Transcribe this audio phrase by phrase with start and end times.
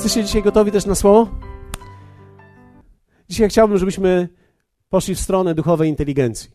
[0.00, 1.30] Jesteście dzisiaj gotowi też na słowo?
[3.28, 4.28] Dzisiaj chciałbym, żebyśmy
[4.88, 6.50] poszli w stronę duchowej inteligencji.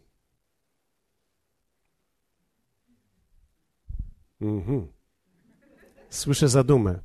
[4.42, 4.88] Mhm.
[6.10, 7.00] Słyszę zadumę.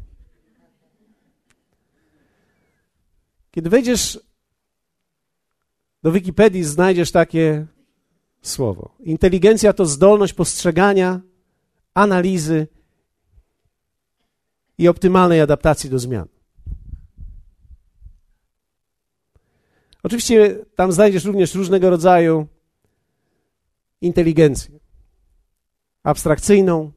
[3.50, 4.20] Kiedy wejdziesz
[6.02, 7.66] do Wikipedii, znajdziesz takie
[8.42, 8.94] słowo.
[9.00, 11.20] Inteligencja to zdolność postrzegania,
[11.94, 12.66] analizy
[14.78, 16.39] i optymalnej adaptacji do zmian.
[20.02, 22.46] Oczywiście tam znajdziesz również różnego rodzaju
[24.00, 24.78] inteligencję.
[26.02, 26.92] Abstrakcyjną,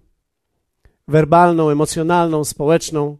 [1.07, 3.17] werbalną, emocjonalną, społeczną.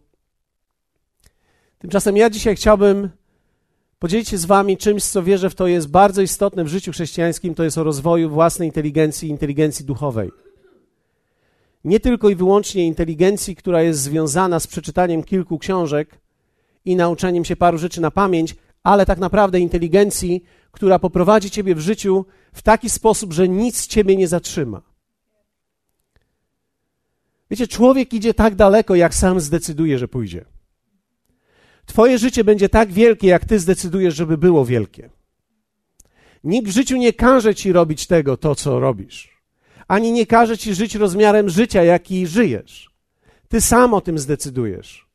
[1.78, 3.10] Tymczasem ja dzisiaj chciałbym
[3.98, 7.54] podzielić się z Wami czymś, co wierzę w to jest bardzo istotne w życiu chrześcijańskim,
[7.54, 10.30] to jest o rozwoju własnej inteligencji, inteligencji duchowej.
[11.84, 16.20] Nie tylko i wyłącznie inteligencji, która jest związana z przeczytaniem kilku książek
[16.84, 21.80] i nauczeniem się paru rzeczy na pamięć, ale tak naprawdę inteligencji, która poprowadzi Ciebie w
[21.80, 24.82] życiu w taki sposób, że nic Ciebie nie zatrzyma.
[27.50, 30.44] Wiecie, człowiek idzie tak daleko, jak sam zdecyduje, że pójdzie.
[31.86, 35.10] Twoje życie będzie tak wielkie, jak ty zdecydujesz, żeby było wielkie.
[36.44, 39.42] Nikt w życiu nie każe ci robić tego, to co robisz.
[39.88, 42.90] Ani nie każe ci żyć rozmiarem życia, jaki żyjesz.
[43.48, 45.08] Ty sam o tym zdecydujesz.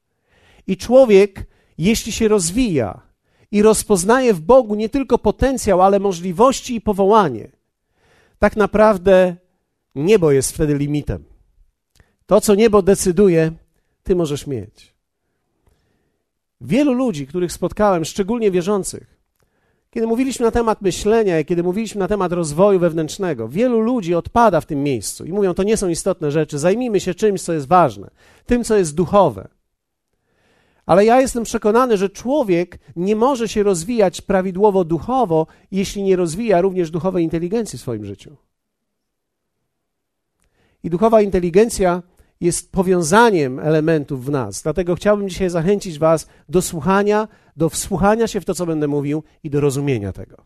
[0.67, 1.45] I człowiek,
[1.77, 3.08] jeśli się rozwija
[3.51, 7.49] i rozpoznaje w Bogu nie tylko potencjał, ale możliwości i powołanie,
[8.39, 9.35] tak naprawdę
[9.95, 11.23] niebo jest wtedy limitem.
[12.25, 13.51] To, co niebo decyduje,
[14.03, 14.93] ty możesz mieć.
[16.61, 19.19] Wielu ludzi, których spotkałem, szczególnie wierzących,
[19.91, 24.61] kiedy mówiliśmy na temat myślenia i kiedy mówiliśmy na temat rozwoju wewnętrznego, wielu ludzi odpada
[24.61, 27.67] w tym miejscu i mówią, to nie są istotne rzeczy, zajmijmy się czymś, co jest
[27.67, 28.09] ważne,
[28.45, 29.47] tym, co jest duchowe.
[30.89, 36.61] Ale ja jestem przekonany, że człowiek nie może się rozwijać prawidłowo duchowo, jeśli nie rozwija
[36.61, 38.35] również duchowej inteligencji w swoim życiu.
[40.83, 42.03] I duchowa inteligencja
[42.41, 44.61] jest powiązaniem elementów w nas.
[44.61, 49.23] Dlatego chciałbym dzisiaj zachęcić Was do słuchania, do wsłuchania się w to, co będę mówił
[49.43, 50.37] i do rozumienia tego.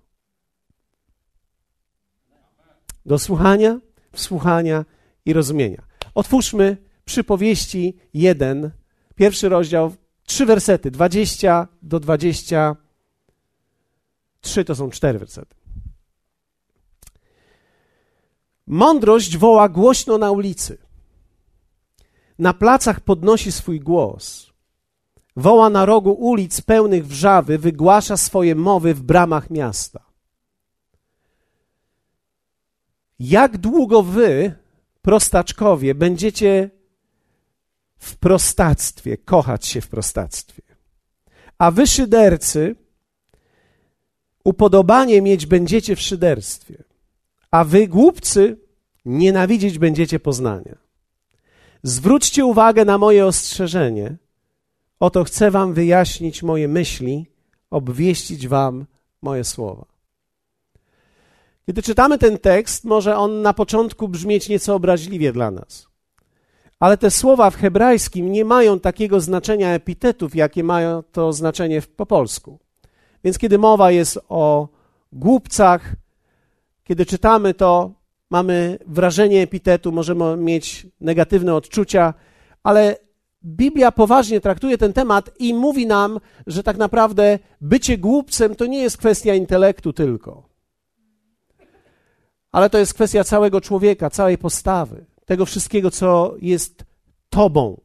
[3.06, 3.80] Do słuchania,
[4.12, 4.86] wsłuchania
[5.26, 5.84] i rozumienia.
[6.16, 8.72] Otwórzmy przypowieści 1,
[9.16, 9.92] pierwszy rozdział,
[10.26, 15.56] trzy wersety, 20 do 23 to są cztery wersety.
[18.68, 20.78] Mądrość woła głośno na ulicy
[22.40, 24.54] na placach podnosi swój głos.
[25.36, 30.04] Woła na rogu ulic pełnych wrzawy, wygłasza swoje mowy w bramach miasta.
[33.20, 34.56] Jak długo wy,
[35.02, 36.70] prostaczkowie, będziecie
[38.04, 40.62] w prostactwie, kochać się w prostactwie?
[41.58, 42.76] A wy, szydercy,
[44.44, 46.84] upodobanie mieć będziecie w szyderstwie.
[47.52, 48.58] A wy, głupcy,
[49.06, 50.78] nienawidzieć będziecie poznania.
[51.84, 54.16] Zwróćcie uwagę na moje ostrzeżenie.
[55.00, 57.26] Oto chcę wam wyjaśnić moje myśli,
[57.70, 58.86] obwieścić wam
[59.22, 59.86] moje słowa.
[61.66, 65.93] Kiedy czytamy ten tekst, może on na początku brzmieć nieco obraźliwie dla nas.
[66.84, 72.06] Ale te słowa w hebrajskim nie mają takiego znaczenia epitetów, jakie mają to znaczenie po
[72.06, 72.60] polsku.
[73.24, 74.68] Więc kiedy mowa jest o
[75.12, 75.96] głupcach,
[76.84, 77.92] kiedy czytamy to,
[78.30, 82.14] mamy wrażenie epitetu, możemy mieć negatywne odczucia,
[82.64, 82.98] ale
[83.46, 88.82] Biblia poważnie traktuje ten temat i mówi nam, że tak naprawdę bycie głupcem to nie
[88.82, 90.50] jest kwestia intelektu tylko,
[92.52, 96.86] ale to jest kwestia całego człowieka, całej postawy, tego wszystkiego, co jest
[97.30, 97.82] Tobą.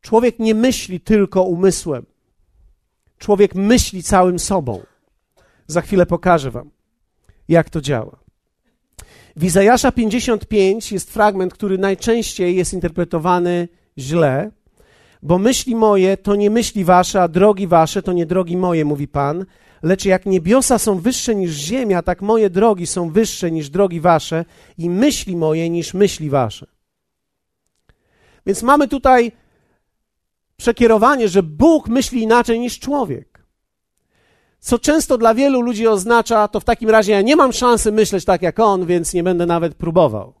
[0.00, 2.06] Człowiek nie myśli tylko umysłem,
[3.18, 4.82] człowiek myśli całym sobą.
[5.66, 6.70] Za chwilę pokażę Wam,
[7.48, 8.16] jak to działa.
[9.36, 13.68] W Izajasza 55 jest fragment, który najczęściej jest interpretowany
[13.98, 14.50] źle,
[15.22, 19.08] bo myśli moje to nie myśli wasze, a drogi wasze to nie drogi moje, mówi
[19.08, 19.46] Pan.
[19.82, 24.44] Lecz jak niebiosa są wyższe niż ziemia, tak moje drogi są wyższe niż drogi wasze
[24.78, 26.66] i myśli moje niż myśli wasze.
[28.46, 29.32] Więc mamy tutaj
[30.56, 33.36] przekierowanie, że Bóg myśli inaczej niż człowiek
[34.66, 38.24] co często dla wielu ludzi oznacza, to w takim razie ja nie mam szansy myśleć
[38.24, 40.34] tak jak on, więc nie będę nawet próbował.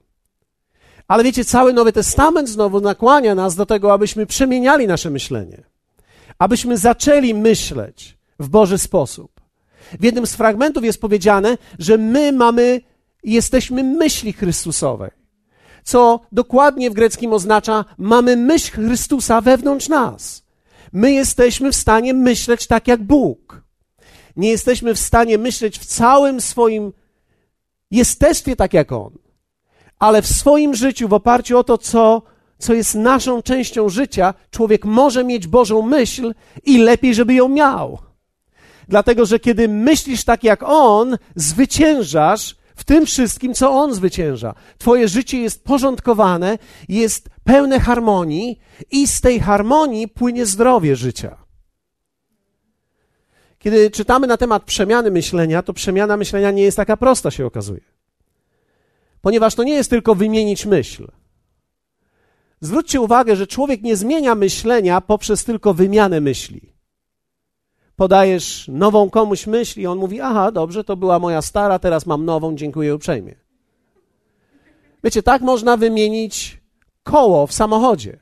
[1.08, 5.62] Ale wiecie, cały Nowy Testament znowu nakłania nas do tego, abyśmy przemieniali nasze myślenie,
[6.38, 9.40] abyśmy zaczęli myśleć w Boży sposób.
[10.00, 12.80] W jednym z fragmentów jest powiedziane, że my mamy,
[13.22, 15.10] jesteśmy myśli Chrystusowej,
[15.84, 20.42] co dokładnie w greckim oznacza, mamy myśl Chrystusa wewnątrz nas.
[20.92, 23.62] My jesteśmy w stanie myśleć tak jak Bóg.
[24.36, 26.92] Nie jesteśmy w stanie myśleć w całym swoim
[27.90, 29.12] jestestwie tak jak On,
[29.98, 32.22] ale w swoim życiu, w oparciu o to, co,
[32.58, 36.34] co jest naszą częścią życia, człowiek może mieć Bożą myśl
[36.64, 37.98] i lepiej, żeby ją miał.
[38.88, 44.54] Dlatego, że kiedy myślisz tak jak On, zwyciężasz w tym wszystkim, co On zwycięża.
[44.78, 46.58] Twoje życie jest porządkowane,
[46.88, 48.60] jest pełne harmonii
[48.90, 51.36] i z tej harmonii płynie zdrowie życia.
[53.58, 57.95] Kiedy czytamy na temat przemiany myślenia, to przemiana myślenia nie jest taka prosta, się okazuje.
[59.26, 61.06] Ponieważ to nie jest tylko wymienić myśl.
[62.60, 66.76] Zwróćcie uwagę, że człowiek nie zmienia myślenia poprzez tylko wymianę myśli
[67.96, 72.24] podajesz nową komuś myśl i on mówi: Aha, dobrze, to była moja stara, teraz mam
[72.24, 73.34] nową, dziękuję uprzejmie.
[75.04, 76.60] Wiecie, tak można wymienić
[77.02, 78.18] koło w samochodzie,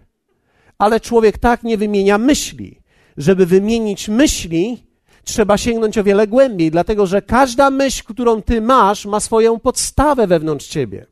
[0.79, 2.81] ale człowiek tak nie wymienia myśli.
[3.17, 4.87] Żeby wymienić myśli,
[5.25, 10.27] trzeba sięgnąć o wiele głębiej, dlatego że każda myśl, którą ty masz, ma swoją podstawę
[10.27, 11.07] wewnątrz ciebie,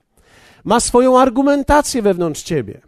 [0.64, 2.81] ma swoją argumentację wewnątrz ciebie.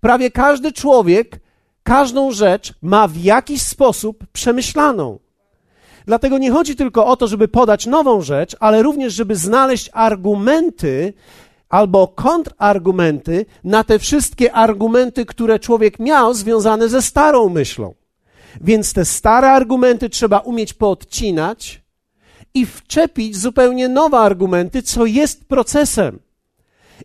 [0.00, 1.40] Prawie każdy człowiek
[1.82, 5.18] każdą rzecz ma w jakiś sposób przemyślaną.
[6.06, 11.12] Dlatego nie chodzi tylko o to, żeby podać nową rzecz, ale również, żeby znaleźć argumenty
[11.68, 17.94] albo kontrargumenty na te wszystkie argumenty, które człowiek miał związane ze starą myślą.
[18.60, 21.82] Więc te stare argumenty trzeba umieć poodcinać
[22.54, 26.18] i wczepić zupełnie nowe argumenty, co jest procesem.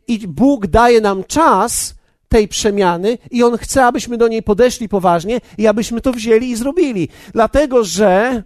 [0.08, 1.96] I Bóg daje nam czas,
[2.34, 6.56] tej przemiany i On chce, abyśmy do niej podeszli poważnie i abyśmy to wzięli i
[6.56, 7.10] zrobili.
[7.34, 8.44] Dlatego, że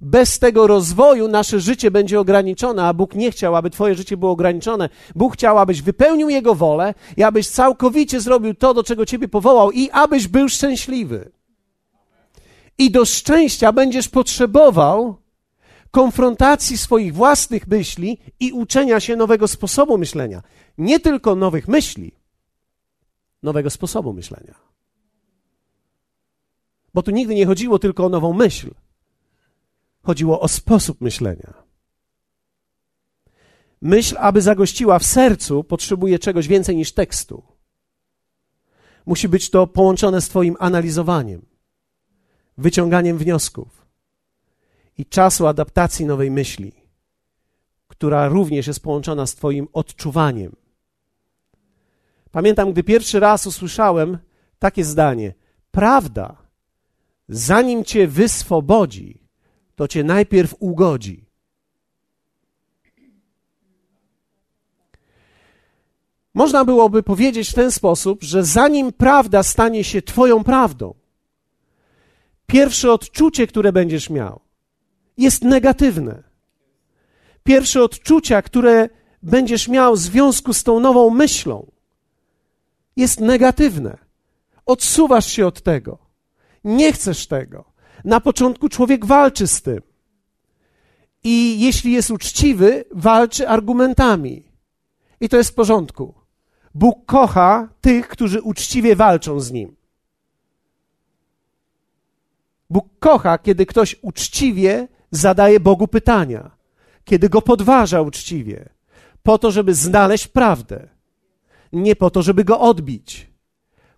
[0.00, 4.32] bez tego rozwoju nasze życie będzie ograniczone, a Bóg nie chciał, aby Twoje życie było
[4.32, 4.88] ograniczone.
[5.14, 9.70] Bóg chciał, abyś wypełnił Jego wolę i abyś całkowicie zrobił to, do czego Ciebie powołał
[9.70, 11.30] i abyś był szczęśliwy.
[12.78, 15.16] I do szczęścia będziesz potrzebował
[15.90, 20.42] konfrontacji swoich własnych myśli i uczenia się nowego sposobu myślenia.
[20.78, 22.12] Nie tylko nowych myśli,
[23.42, 24.54] nowego sposobu myślenia.
[26.94, 28.70] Bo tu nigdy nie chodziło tylko o nową myśl.
[30.02, 31.54] Chodziło o sposób myślenia.
[33.82, 37.42] Myśl, aby zagościła w sercu, potrzebuje czegoś więcej niż tekstu.
[39.06, 41.47] Musi być to połączone z Twoim analizowaniem,
[42.58, 43.86] wyciąganiem wniosków
[44.98, 46.72] i czasu adaptacji nowej myśli,
[47.88, 50.56] która również jest połączona z Twoim odczuwaniem
[52.30, 54.18] Pamiętam, gdy pierwszy raz usłyszałem
[54.58, 55.34] takie zdanie:
[55.70, 56.36] Prawda,
[57.28, 59.20] zanim cię wyswobodzi,
[59.76, 61.28] to cię najpierw ugodzi.
[66.34, 70.94] Można byłoby powiedzieć w ten sposób, że zanim prawda stanie się Twoją prawdą,
[72.48, 74.40] pierwsze odczucie, które będziesz miał,
[75.16, 76.22] jest negatywne.
[77.44, 78.88] Pierwsze odczucia, które
[79.22, 81.70] będziesz miał w związku z tą nową myślą,
[82.96, 83.98] jest negatywne.
[84.66, 85.98] Odsuwasz się od tego.
[86.64, 87.64] Nie chcesz tego.
[88.04, 89.80] Na początku człowiek walczy z tym.
[91.24, 94.52] I jeśli jest uczciwy, walczy argumentami.
[95.20, 96.14] I to jest w porządku.
[96.74, 99.77] Bóg kocha tych, którzy uczciwie walczą z nim.
[102.70, 106.50] Bóg kocha, kiedy ktoś uczciwie zadaje Bogu pytania,
[107.04, 108.68] kiedy go podważa uczciwie,
[109.22, 110.88] po to, żeby znaleźć prawdę
[111.72, 113.26] nie po to, żeby go odbić,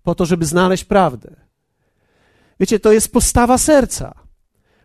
[0.02, 1.36] po to, żeby znaleźć prawdę.
[2.60, 4.14] Wiecie, to jest postawa serca.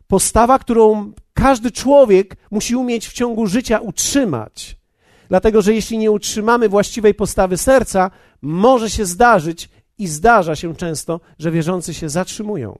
[0.08, 4.77] Postawa, którą każdy człowiek musi umieć w ciągu życia utrzymać.
[5.30, 8.12] Dlatego, że jeśli nie utrzymamy właściwej postawy serca,
[8.42, 12.80] może się zdarzyć i zdarza się często, że wierzący się zatrzymują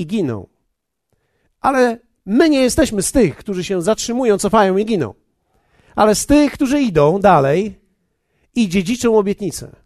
[0.00, 0.46] i giną.
[1.60, 5.14] Ale my nie jesteśmy z tych, którzy się zatrzymują, cofają i giną,
[5.94, 7.80] ale z tych, którzy idą dalej
[8.54, 9.76] i dziedziczą obietnicę.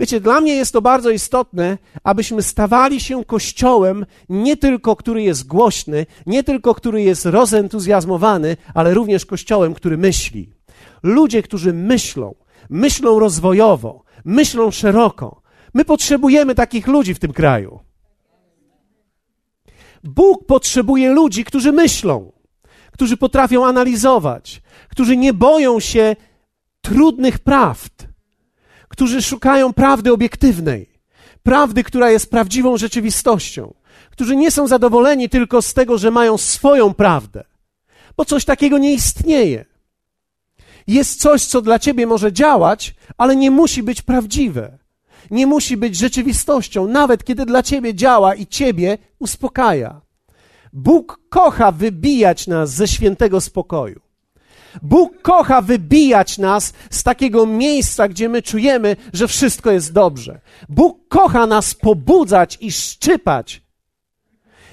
[0.00, 5.46] Wiecie, dla mnie jest to bardzo istotne, abyśmy stawali się kościołem nie tylko, który jest
[5.46, 10.52] głośny, nie tylko, który jest rozentuzjazmowany, ale również kościołem, który myśli.
[11.02, 12.34] Ludzie, którzy myślą,
[12.70, 15.42] myślą rozwojowo, myślą szeroko.
[15.74, 17.80] My potrzebujemy takich ludzi w tym kraju.
[20.04, 22.32] Bóg potrzebuje ludzi, którzy myślą,
[22.92, 26.16] którzy potrafią analizować, którzy nie boją się
[26.80, 28.08] trudnych prawd,
[28.88, 30.90] którzy szukają prawdy obiektywnej,
[31.42, 33.74] prawdy, która jest prawdziwą rzeczywistością,
[34.10, 37.44] którzy nie są zadowoleni tylko z tego, że mają swoją prawdę,
[38.16, 39.64] bo coś takiego nie istnieje.
[40.86, 44.78] Jest coś, co dla ciebie może działać, ale nie musi być prawdziwe.
[45.30, 50.00] Nie musi być rzeczywistością, nawet kiedy dla ciebie działa i ciebie uspokaja.
[50.72, 54.00] Bóg kocha wybijać nas ze świętego spokoju.
[54.82, 60.40] Bóg kocha wybijać nas z takiego miejsca, gdzie my czujemy, że wszystko jest dobrze.
[60.68, 63.62] Bóg kocha nas pobudzać i szczypać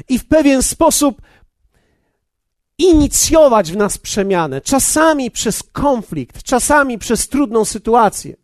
[0.10, 1.22] i w pewien sposób
[2.78, 8.36] inicjować w nas przemianę, czasami przez konflikt, czasami przez trudną sytuację.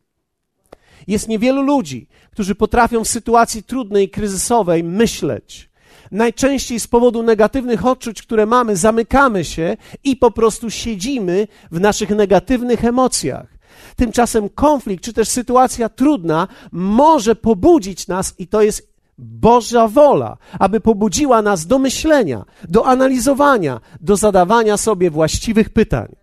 [1.07, 5.69] Jest niewielu ludzi, którzy potrafią w sytuacji trudnej, kryzysowej myśleć.
[6.11, 12.09] Najczęściej z powodu negatywnych odczuć, które mamy, zamykamy się i po prostu siedzimy w naszych
[12.09, 13.47] negatywnych emocjach.
[13.95, 20.79] Tymczasem konflikt, czy też sytuacja trudna może pobudzić nas, i to jest Boża wola, aby
[20.79, 26.15] pobudziła nas do myślenia, do analizowania, do zadawania sobie właściwych pytań.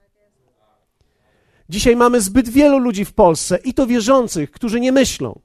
[1.70, 5.40] Dzisiaj mamy zbyt wielu ludzi w Polsce, i to wierzących, którzy nie myślą.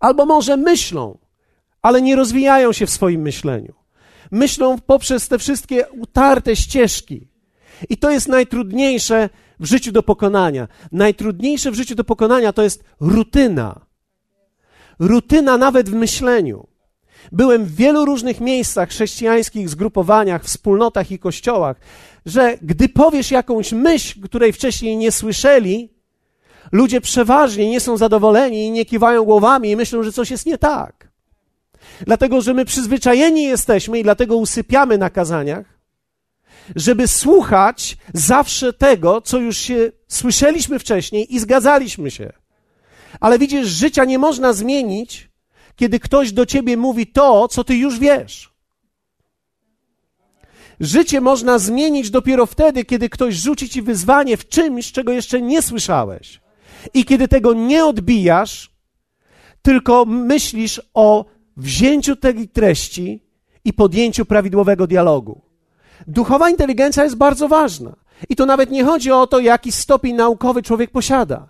[0.00, 1.18] Albo może myślą,
[1.82, 3.74] ale nie rozwijają się w swoim myśleniu.
[4.30, 7.28] Myślą poprzez te wszystkie utarte ścieżki.
[7.88, 9.28] I to jest najtrudniejsze
[9.60, 10.68] w życiu do pokonania.
[10.92, 13.86] Najtrudniejsze w życiu do pokonania to jest rutyna.
[14.98, 16.66] Rutyna nawet w myśleniu.
[17.32, 21.76] Byłem w wielu różnych miejscach chrześcijańskich, zgrupowaniach, wspólnotach i kościołach,
[22.26, 25.90] że gdy powiesz jakąś myśl, której wcześniej nie słyszeli,
[26.72, 30.58] ludzie przeważnie nie są zadowoleni i nie kiwają głowami i myślą, że coś jest nie
[30.58, 31.08] tak.
[32.00, 35.76] Dlatego, że my przyzwyczajeni jesteśmy i dlatego usypiamy na kazaniach,
[36.76, 42.32] żeby słuchać zawsze tego, co już się słyszeliśmy wcześniej i zgadzaliśmy się.
[43.20, 45.25] Ale widzisz, życia nie można zmienić,
[45.76, 48.56] kiedy ktoś do ciebie mówi to, co ty już wiesz.
[50.80, 55.62] Życie można zmienić dopiero wtedy, kiedy ktoś rzuci ci wyzwanie w czymś, czego jeszcze nie
[55.62, 56.40] słyszałeś.
[56.94, 58.70] I kiedy tego nie odbijasz,
[59.62, 61.24] tylko myślisz o
[61.56, 63.22] wzięciu tej treści
[63.64, 65.40] i podjęciu prawidłowego dialogu.
[66.06, 67.96] Duchowa inteligencja jest bardzo ważna.
[68.28, 71.48] I to nawet nie chodzi o to, jaki stopień naukowy człowiek posiada.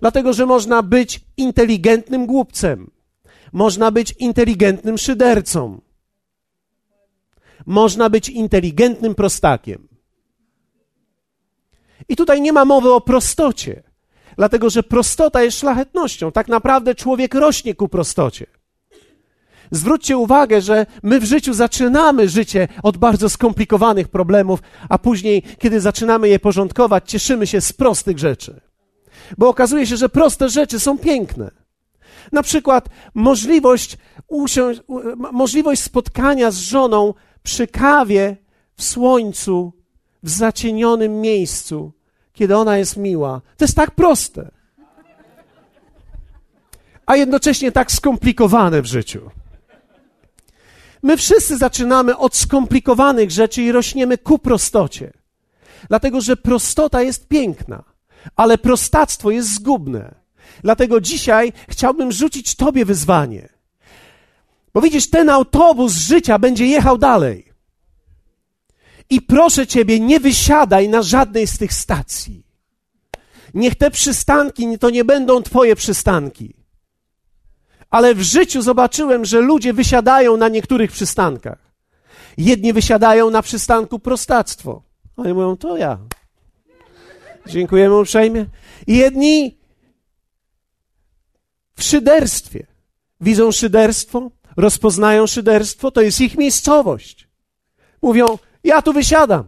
[0.00, 2.90] Dlatego, że można być inteligentnym głupcem,
[3.54, 5.80] można być inteligentnym szydercą,
[7.66, 9.88] można być inteligentnym prostakiem.
[12.08, 13.82] I tutaj nie ma mowy o prostocie,
[14.36, 16.32] dlatego że prostota jest szlachetnością.
[16.32, 18.46] Tak naprawdę człowiek rośnie ku prostocie.
[19.70, 25.80] Zwróćcie uwagę, że my w życiu zaczynamy życie od bardzo skomplikowanych problemów, a później, kiedy
[25.80, 28.60] zaczynamy je porządkować, cieszymy się z prostych rzeczy.
[29.38, 31.63] Bo okazuje się, że proste rzeczy są piękne.
[32.32, 33.96] Na przykład możliwość,
[34.28, 34.80] usiąść,
[35.32, 38.36] możliwość spotkania z żoną przy kawie
[38.76, 39.72] w słońcu,
[40.22, 41.92] w zacienionym miejscu,
[42.32, 43.40] kiedy ona jest miła.
[43.56, 44.50] To jest tak proste.
[47.06, 49.30] A jednocześnie tak skomplikowane w życiu.
[51.02, 55.12] My wszyscy zaczynamy od skomplikowanych rzeczy i rośniemy ku prostocie.
[55.88, 57.84] Dlatego, że prostota jest piękna,
[58.36, 60.23] ale prostactwo jest zgubne.
[60.62, 63.48] Dlatego dzisiaj chciałbym rzucić Tobie wyzwanie.
[64.74, 67.52] Bo widzisz, ten autobus życia będzie jechał dalej.
[69.10, 72.46] I proszę Ciebie, nie wysiadaj na żadnej z tych stacji.
[73.54, 76.64] Niech te przystanki to nie będą Twoje przystanki
[77.94, 81.58] ale w życiu zobaczyłem, że ludzie wysiadają na niektórych przystankach.
[82.36, 84.82] Jedni wysiadają na przystanku prostactwo.
[85.16, 85.98] Oni mówią, to ja.
[87.46, 88.46] Dziękujemy uprzejmie.
[88.86, 89.58] Jedni
[91.76, 92.66] w szyderstwie.
[93.20, 97.28] Widzą szyderstwo, rozpoznają szyderstwo, to jest ich miejscowość.
[98.02, 99.44] Mówią, ja tu wysiadam.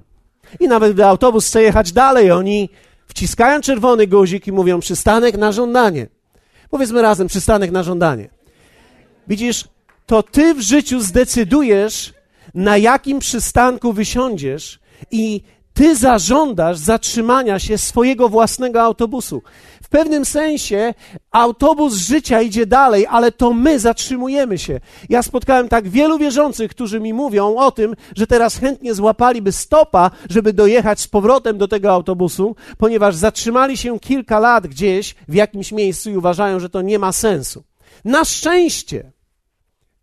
[0.61, 2.69] I nawet gdy autobus chce jechać dalej, oni
[3.07, 6.07] wciskają czerwony guzik i mówią przystanek na żądanie.
[6.71, 8.29] Powiedzmy razem, przystanek na żądanie.
[9.29, 9.65] Widzisz,
[10.07, 12.15] to ty w życiu zdecydujesz,
[12.55, 14.79] na jakim przystanku wysiądziesz
[15.11, 15.43] i
[15.75, 19.43] ty zażądasz zatrzymania się swojego własnego autobusu.
[19.87, 20.95] W pewnym sensie
[21.31, 24.81] autobus życia idzie dalej, ale to my zatrzymujemy się.
[25.09, 30.11] Ja spotkałem tak wielu wierzących, którzy mi mówią o tym, że teraz chętnie złapaliby stopa,
[30.31, 35.73] żeby dojechać z powrotem do tego autobusu, ponieważ zatrzymali się kilka lat gdzieś w jakimś
[35.73, 37.65] miejscu i uważają, że to nie ma sensu.
[38.05, 39.13] Na szczęście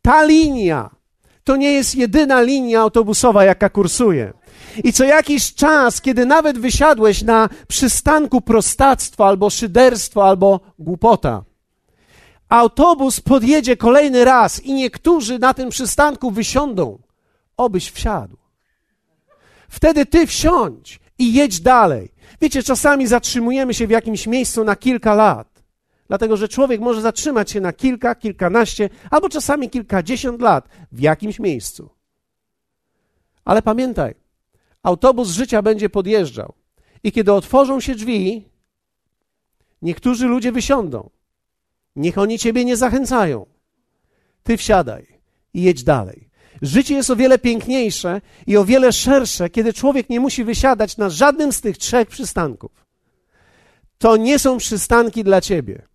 [0.01, 0.89] ta linia
[1.43, 4.33] to nie jest jedyna linia autobusowa, jaka kursuje.
[4.83, 11.43] I co jakiś czas, kiedy nawet wysiadłeś na przystanku prostactwo albo szyderstwo albo głupota,
[12.49, 16.99] autobus podjedzie kolejny raz i niektórzy na tym przystanku wysiądą,
[17.57, 18.37] obyś wsiadł.
[19.69, 22.11] Wtedy ty wsiądź i jedź dalej.
[22.41, 25.52] Wiecie, czasami zatrzymujemy się w jakimś miejscu na kilka lat,
[26.07, 31.39] Dlatego, że człowiek może zatrzymać się na kilka, kilkanaście, albo czasami kilkadziesiąt lat w jakimś
[31.39, 31.89] miejscu.
[33.45, 34.15] Ale pamiętaj,
[34.83, 36.53] autobus życia będzie podjeżdżał.
[37.03, 38.45] I kiedy otworzą się drzwi,
[39.81, 41.09] niektórzy ludzie wysiądą.
[41.95, 43.45] Niech oni ciebie nie zachęcają.
[44.43, 45.07] Ty wsiadaj
[45.53, 46.29] i jedź dalej.
[46.61, 51.09] Życie jest o wiele piękniejsze i o wiele szersze, kiedy człowiek nie musi wysiadać na
[51.09, 52.71] żadnym z tych trzech przystanków.
[53.97, 55.87] To nie są przystanki dla ciebie.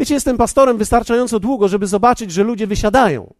[0.00, 3.34] Wiecie, jestem pastorem wystarczająco długo, żeby zobaczyć, że ludzie wysiadają.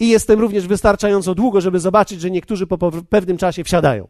[0.00, 4.08] I jestem również wystarczająco długo, żeby zobaczyć, że niektórzy po pewnym czasie wsiadają.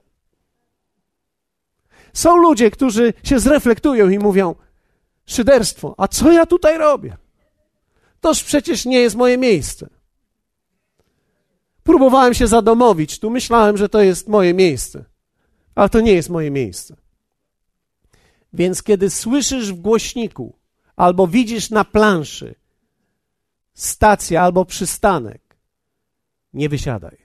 [2.13, 4.55] Są ludzie, którzy się zreflektują i mówią:
[5.27, 7.17] Szyderstwo, a co ja tutaj robię?
[8.21, 9.89] Toż przecież nie jest moje miejsce.
[11.83, 15.05] Próbowałem się zadomowić, tu myślałem, że to jest moje miejsce,
[15.75, 16.97] ale to nie jest moje miejsce.
[18.53, 20.64] Więc kiedy słyszysz w głośniku
[20.97, 22.55] albo widzisz na planszy
[23.75, 25.57] stację albo przystanek,
[26.53, 27.19] nie wysiadaj.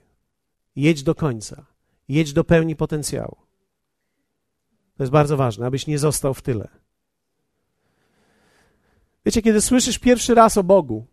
[0.76, 1.66] Jedź do końca.
[2.08, 3.36] Jedź do pełni potencjału.
[4.96, 6.68] To jest bardzo ważne, abyś nie został w tyle.
[9.24, 11.06] Wiecie, kiedy słyszysz pierwszy raz o Bogu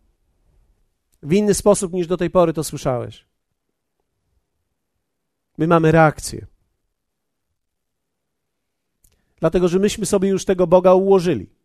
[1.22, 3.26] w inny sposób niż do tej pory to słyszałeś,
[5.58, 6.46] my mamy reakcję.
[9.40, 11.57] Dlatego, że myśmy sobie już tego Boga ułożyli.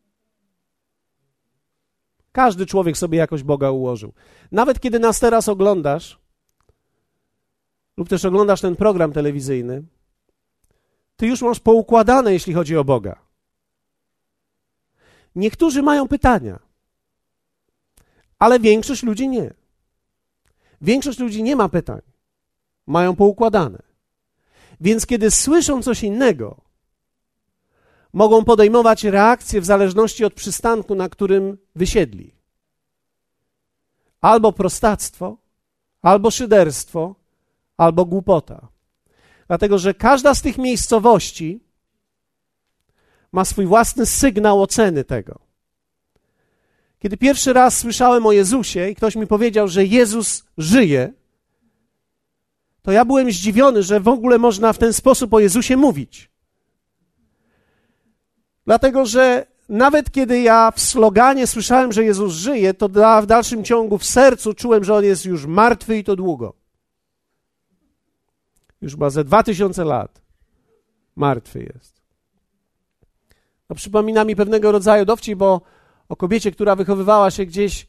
[2.33, 4.13] Każdy człowiek sobie jakoś Boga ułożył.
[4.51, 6.19] Nawet kiedy nas teraz oglądasz,
[7.97, 9.83] lub też oglądasz ten program telewizyjny,
[11.15, 13.19] ty już masz poukładane, jeśli chodzi o Boga.
[15.35, 16.59] Niektórzy mają pytania,
[18.39, 19.53] ale większość ludzi nie.
[20.81, 22.01] Większość ludzi nie ma pytań,
[22.87, 23.79] mają poukładane.
[24.81, 26.62] Więc kiedy słyszą coś innego,
[28.13, 32.33] mogą podejmować reakcje w zależności od przystanku, na którym wysiedli.
[34.21, 35.37] Albo prostactwo,
[36.01, 37.15] albo szyderstwo,
[37.77, 38.67] albo głupota.
[39.47, 41.59] Dlatego, że każda z tych miejscowości
[43.31, 45.39] ma swój własny sygnał oceny tego.
[46.99, 51.13] Kiedy pierwszy raz słyszałem o Jezusie i ktoś mi powiedział, że Jezus żyje,
[52.81, 56.32] to ja byłem zdziwiony, że w ogóle można w ten sposób o Jezusie mówić.
[58.65, 62.89] Dlatego, że nawet kiedy ja w sloganie słyszałem, że Jezus żyje, to
[63.21, 66.53] w dalszym ciągu w sercu czułem, że On jest już martwy i to długo.
[68.81, 70.21] Już ma ze dwa tysiące lat.
[71.15, 72.01] Martwy jest.
[73.69, 75.61] No, przypomina mi pewnego rodzaju dowcip bo
[76.09, 77.87] o kobiecie, która wychowywała się gdzieś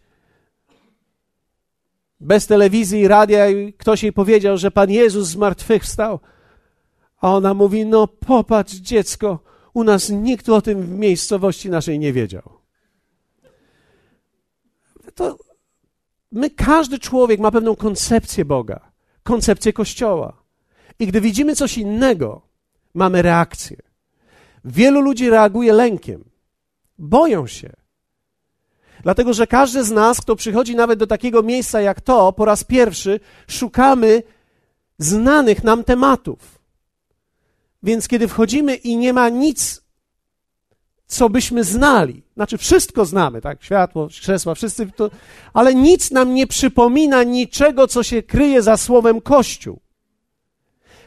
[2.21, 6.21] bez telewizji i radia i ktoś jej powiedział, że Pan Jezus z martwych wstał.
[7.21, 9.39] A ona mówi, no popatrz dziecko,
[9.75, 12.59] u nas nikt o tym w miejscowości naszej nie wiedział.
[15.15, 15.39] To
[16.33, 20.43] my, każdy człowiek ma pewną koncepcję Boga, koncepcję Kościoła.
[20.99, 22.43] I gdy widzimy coś innego,
[22.95, 23.77] mamy reakcję.
[24.65, 26.25] Wielu ludzi reaguje lękiem,
[26.99, 27.73] boją się.
[29.03, 32.65] Dlatego, że każdy z nas, kto przychodzi nawet do takiego miejsca jak to, po raz
[32.65, 34.23] pierwszy szukamy
[34.99, 36.54] znanych nam tematów.
[37.85, 39.83] Więc kiedy wchodzimy i nie ma nic,
[41.07, 43.65] co byśmy znali, znaczy wszystko znamy, tak?
[43.65, 45.11] Światło, krzesła, wszyscy to,
[45.53, 49.81] ale nic nam nie przypomina niczego, co się kryje za słowem Kościół.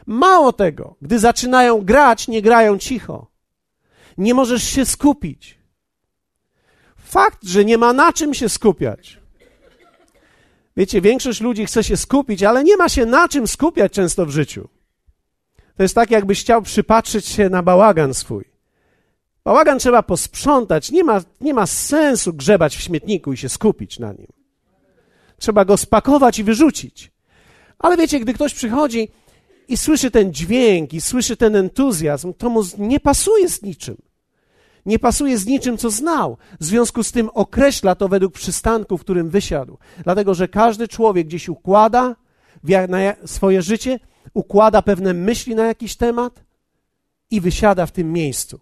[0.06, 3.26] Mało tego, gdy zaczynają grać, nie grają cicho.
[4.18, 5.58] Nie możesz się skupić.
[6.96, 9.18] Fakt, że nie ma na czym się skupiać.
[10.76, 14.30] Wiecie, większość ludzi chce się skupić, ale nie ma się na czym skupiać często w
[14.30, 14.68] życiu.
[15.78, 18.44] To jest tak, jakbyś chciał przypatrzyć się na bałagan swój.
[19.44, 20.90] Bałagan trzeba posprzątać.
[20.90, 24.26] Nie ma, nie ma sensu grzebać w śmietniku i się skupić na nim.
[25.38, 27.12] Trzeba go spakować i wyrzucić.
[27.78, 29.08] Ale wiecie, gdy ktoś przychodzi
[29.68, 33.96] i słyszy ten dźwięk, i słyszy ten entuzjazm, to mu nie pasuje z niczym.
[34.86, 36.36] Nie pasuje z niczym, co znał.
[36.60, 39.78] W związku z tym określa to według przystanku, w którym wysiadł.
[40.04, 42.16] Dlatego, że każdy człowiek gdzieś układa
[43.26, 44.00] swoje życie,
[44.34, 46.44] układa pewne myśli na jakiś temat
[47.30, 48.60] i wysiada w tym miejscu,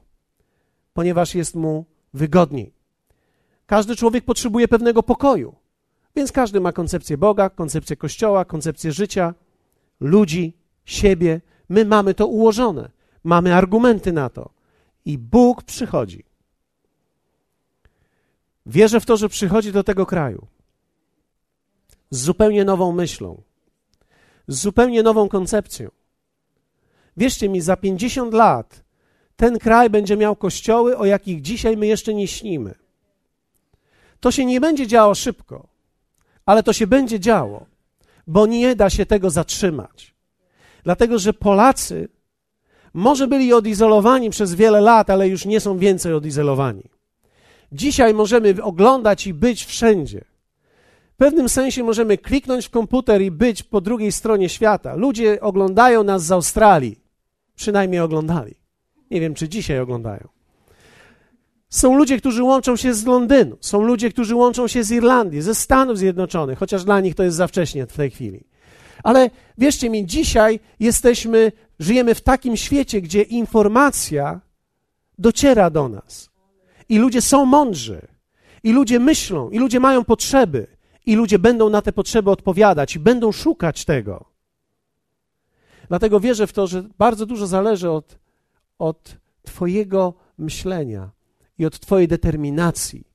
[0.95, 2.73] ponieważ jest mu wygodniej.
[3.67, 5.55] Każdy człowiek potrzebuje pewnego pokoju,
[6.17, 9.35] więc każdy ma koncepcję Boga, koncepcję Kościoła, koncepcję życia,
[10.01, 11.41] ludzi, siebie.
[11.69, 12.91] My mamy to ułożone,
[13.25, 14.51] mamy argumenty na to.
[15.05, 16.25] I Bóg przychodzi.
[18.67, 20.47] Wierzę w to, że przychodzi do tego kraju
[22.11, 23.43] z zupełnie nową myślą,
[24.49, 25.91] z zupełnie nową koncepcją.
[27.17, 28.87] Wierzcie mi, za 50 lat
[29.37, 32.75] ten kraj będzie miał kościoły, o jakich dzisiaj my jeszcze nie śnimy.
[34.21, 35.69] To się nie będzie działo szybko,
[36.47, 37.67] ale to się będzie działo,
[38.27, 40.15] bo nie da się tego zatrzymać.
[40.85, 42.09] Dlatego, że Polacy
[42.95, 46.83] może byli odizolowani przez wiele lat, ale już nie są więcej odizolowani.
[47.73, 50.25] Dzisiaj możemy oglądać i być wszędzie.
[51.17, 54.95] W pewnym sensie możemy kliknąć w komputer i być po drugiej stronie świata.
[54.95, 57.01] Ludzie oglądają nas z Australii.
[57.55, 58.55] Przynajmniej oglądali.
[59.11, 60.29] Nie wiem, czy dzisiaj oglądają.
[61.69, 65.55] Są ludzie, którzy łączą się z Londynu, są ludzie, którzy łączą się z Irlandii, ze
[65.55, 68.45] Stanów Zjednoczonych, chociaż dla nich to jest za wcześnie w tej chwili.
[69.03, 74.41] Ale wierzcie mi, dzisiaj jesteśmy, żyjemy w takim świecie, gdzie informacja
[75.19, 76.31] dociera do nas.
[76.89, 78.01] I ludzie są mądrzy,
[78.63, 80.76] i ludzie myślą, i ludzie mają potrzeby,
[81.07, 84.25] i ludzie będą na te potrzeby odpowiadać, i będą szukać tego.
[85.89, 88.19] Dlatego wierzę w to, że bardzo dużo zależy od,
[88.79, 91.11] od Twojego myślenia
[91.59, 93.07] i od Twojej determinacji,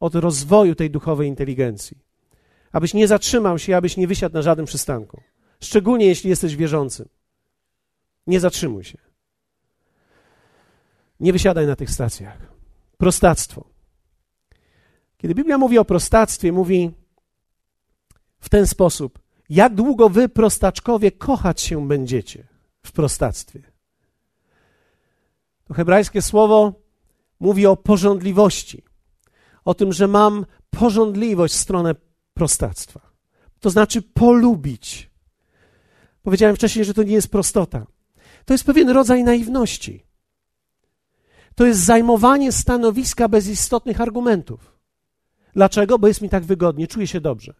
[0.00, 1.98] od rozwoju tej duchowej inteligencji.
[2.72, 5.20] Abyś nie zatrzymał się, abyś nie wysiadł na żadnym przystanku.
[5.60, 7.08] Szczególnie jeśli jesteś wierzącym.
[8.26, 8.98] Nie zatrzymuj się.
[11.20, 12.52] Nie wysiadaj na tych stacjach.
[12.96, 13.64] Prostactwo.
[15.16, 16.92] Kiedy Biblia mówi o prostactwie, mówi
[18.40, 22.46] w ten sposób: Jak długo wy, prostaczkowie, kochać się będziecie
[22.82, 23.62] w prostactwie?
[25.64, 26.72] To hebrajskie słowo
[27.40, 28.82] mówi o porządliwości,
[29.64, 31.94] o tym, że mam porządliwość w stronę
[32.34, 33.00] prostactwa.
[33.60, 35.10] To znaczy polubić.
[36.22, 37.86] Powiedziałem wcześniej, że to nie jest prostota.
[38.44, 40.04] To jest pewien rodzaj naiwności.
[41.54, 44.78] To jest zajmowanie stanowiska bez istotnych argumentów.
[45.54, 45.98] Dlaczego?
[45.98, 47.54] Bo jest mi tak wygodnie, czuję się dobrze.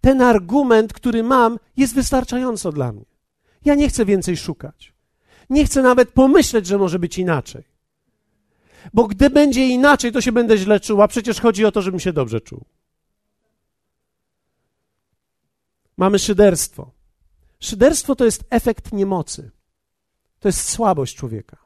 [0.00, 3.04] Ten argument, który mam, jest wystarczająco dla mnie.
[3.64, 4.94] Ja nie chcę więcej szukać.
[5.50, 7.64] Nie chcę nawet pomyśleć, że może być inaczej.
[8.94, 12.00] Bo gdy będzie inaczej, to się będę źle czuł, a przecież chodzi o to, żebym
[12.00, 12.64] się dobrze czuł.
[15.96, 16.90] Mamy szyderstwo.
[17.60, 19.50] Szyderstwo to jest efekt niemocy.
[20.40, 21.56] To jest słabość człowieka.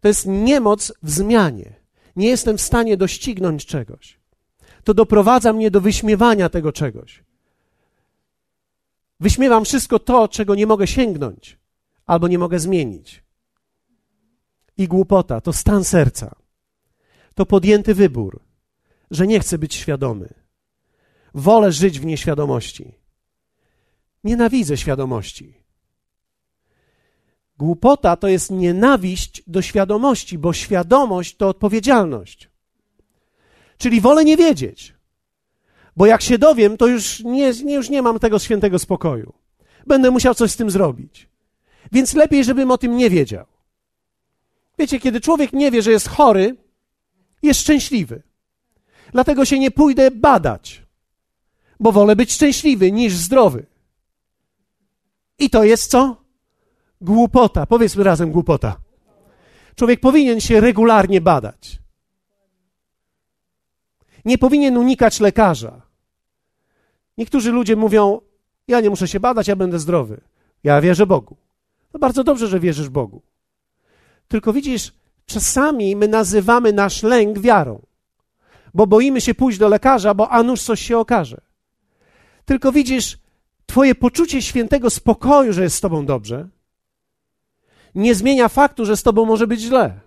[0.00, 1.74] To jest niemoc w zmianie.
[2.16, 4.20] Nie jestem w stanie doścignąć czegoś.
[4.84, 7.24] To doprowadza mnie do wyśmiewania tego czegoś.
[9.20, 11.58] Wyśmiewam wszystko to, czego nie mogę sięgnąć
[12.06, 13.24] albo nie mogę zmienić.
[14.76, 16.34] I głupota to stan serca.
[17.34, 18.40] To podjęty wybór,
[19.10, 20.44] że nie chcę być świadomy
[21.34, 22.94] Wolę żyć w nieświadomości.
[24.24, 25.54] Nienawidzę świadomości.
[27.58, 32.50] Głupota to jest nienawiść do świadomości, bo świadomość to odpowiedzialność.
[33.78, 34.94] Czyli wolę nie wiedzieć,
[35.96, 39.32] bo jak się dowiem, to już nie, już nie mam tego świętego spokoju.
[39.86, 41.28] Będę musiał coś z tym zrobić.
[41.92, 43.46] Więc lepiej, żebym o tym nie wiedział.
[44.78, 46.56] Wiecie, kiedy człowiek nie wie, że jest chory,
[47.42, 48.22] jest szczęśliwy.
[49.12, 50.84] Dlatego się nie pójdę badać
[51.80, 53.66] bo wolę być szczęśliwy niż zdrowy.
[55.38, 56.16] I to jest co?
[57.00, 57.66] Głupota.
[57.66, 58.76] Powiedzmy razem głupota.
[59.76, 61.78] Człowiek powinien się regularnie badać.
[64.24, 65.82] Nie powinien unikać lekarza.
[67.18, 68.20] Niektórzy ludzie mówią:
[68.68, 70.20] Ja nie muszę się badać, ja będę zdrowy.
[70.64, 71.36] Ja wierzę Bogu.
[71.94, 73.22] No bardzo dobrze, że wierzysz Bogu.
[74.28, 74.92] Tylko widzisz,
[75.26, 77.86] czasami my nazywamy nasz lęk wiarą,
[78.74, 81.40] bo boimy się pójść do lekarza, bo a nuż coś się okaże.
[82.44, 83.18] Tylko widzisz,
[83.66, 86.48] Twoje poczucie świętego spokoju, że jest z Tobą dobrze,
[87.94, 90.00] nie zmienia faktu, że z Tobą może być źle.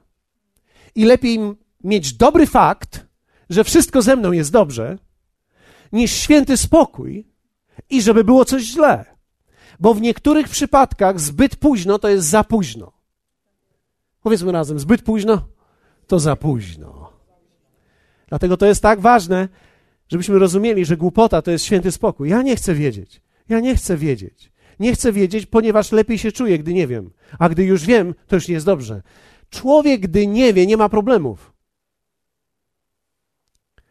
[0.95, 1.39] I lepiej
[1.83, 3.06] mieć dobry fakt,
[3.49, 4.97] że wszystko ze mną jest dobrze,
[5.91, 7.27] niż święty spokój
[7.89, 9.05] i żeby było coś źle.
[9.79, 12.91] Bo w niektórych przypadkach zbyt późno to jest za późno.
[14.21, 15.47] Powiedzmy razem, zbyt późno
[16.07, 17.13] to za późno.
[18.27, 19.49] Dlatego to jest tak ważne,
[20.09, 22.29] żebyśmy rozumieli, że głupota to jest święty spokój.
[22.29, 23.21] Ja nie chcę wiedzieć.
[23.49, 24.51] Ja nie chcę wiedzieć.
[24.79, 27.11] Nie chcę wiedzieć, ponieważ lepiej się czuję, gdy nie wiem.
[27.39, 29.01] A gdy już wiem, to już nie jest dobrze.
[29.49, 31.53] Człowiek, gdy nie wie, nie ma problemów.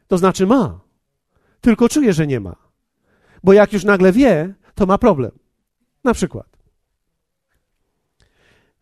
[0.08, 0.80] To znaczy ma.
[1.60, 2.56] Tylko czuje, że nie ma.
[3.44, 5.38] Bo jak już nagle wie, to ma problem.
[6.04, 6.46] Na przykład.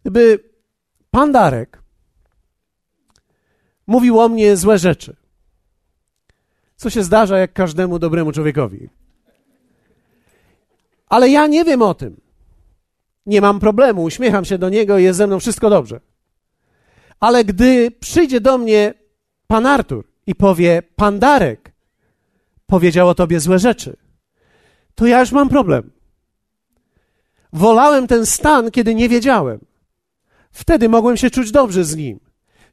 [0.00, 0.50] Gdyby
[1.10, 1.82] pan Darek
[3.86, 5.16] mówił o mnie złe rzeczy,
[6.76, 8.88] co się zdarza jak każdemu dobremu człowiekowi.
[11.08, 12.20] Ale ja nie wiem o tym.
[13.26, 16.00] Nie mam problemu, uśmiecham się do niego, jest ze mną wszystko dobrze.
[17.20, 18.94] Ale gdy przyjdzie do mnie
[19.46, 21.72] pan Artur i powie: Pan Darek
[22.66, 23.96] powiedział o tobie złe rzeczy,
[24.94, 25.90] to ja już mam problem.
[27.52, 29.64] Wolałem ten stan, kiedy nie wiedziałem.
[30.50, 32.20] Wtedy mogłem się czuć dobrze z nim.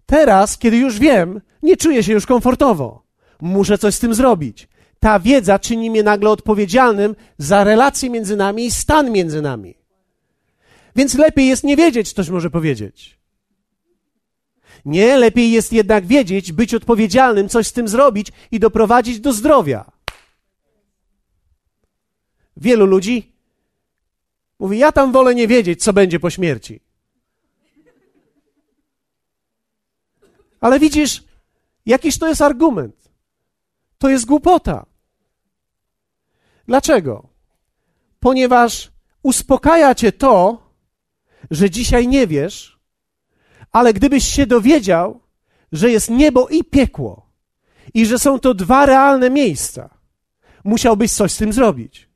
[0.05, 3.03] Teraz, kiedy już wiem, nie czuję się już komfortowo.
[3.41, 4.67] muszę coś z tym zrobić.
[4.99, 9.75] Ta wiedza czyni mnie nagle odpowiedzialnym za relacje między nami i stan między nami.
[10.95, 13.20] Więc lepiej jest nie wiedzieć, ktoś może powiedzieć.
[14.85, 19.91] Nie, lepiej jest jednak wiedzieć, być odpowiedzialnym, coś z tym zrobić i doprowadzić do zdrowia.
[22.57, 23.31] Wielu ludzi
[24.59, 26.79] mówi: Ja tam wolę nie wiedzieć, co będzie po śmierci.
[30.59, 31.23] Ale widzisz,
[31.85, 33.11] jakiś to jest argument.
[33.97, 34.85] To jest głupota.
[36.67, 37.29] Dlaczego?
[38.19, 38.91] Ponieważ
[39.23, 40.63] uspokaja cię to,
[41.51, 42.70] że dzisiaj nie wiesz,
[43.71, 45.21] ale gdybyś się dowiedział,
[45.71, 47.31] że jest niebo i piekło
[47.93, 49.89] i że są to dwa realne miejsca,
[50.63, 52.09] musiałbyś coś z tym zrobić.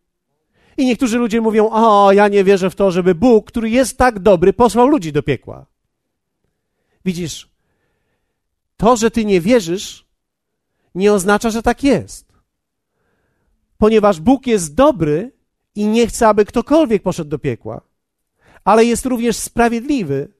[0.78, 4.20] I niektórzy ludzie mówią: O, ja nie wierzę w to, żeby Bóg, który jest tak
[4.20, 5.66] dobry, posłał ludzi do piekła.
[7.06, 7.50] Widzisz,
[8.78, 10.06] to, że ty nie wierzysz,
[10.96, 12.26] nie oznacza, że tak jest.
[13.78, 15.32] Ponieważ Bóg jest dobry
[15.76, 17.82] i nie chce, aby ktokolwiek poszedł do piekła,
[18.64, 20.34] ale jest również sprawiedliwy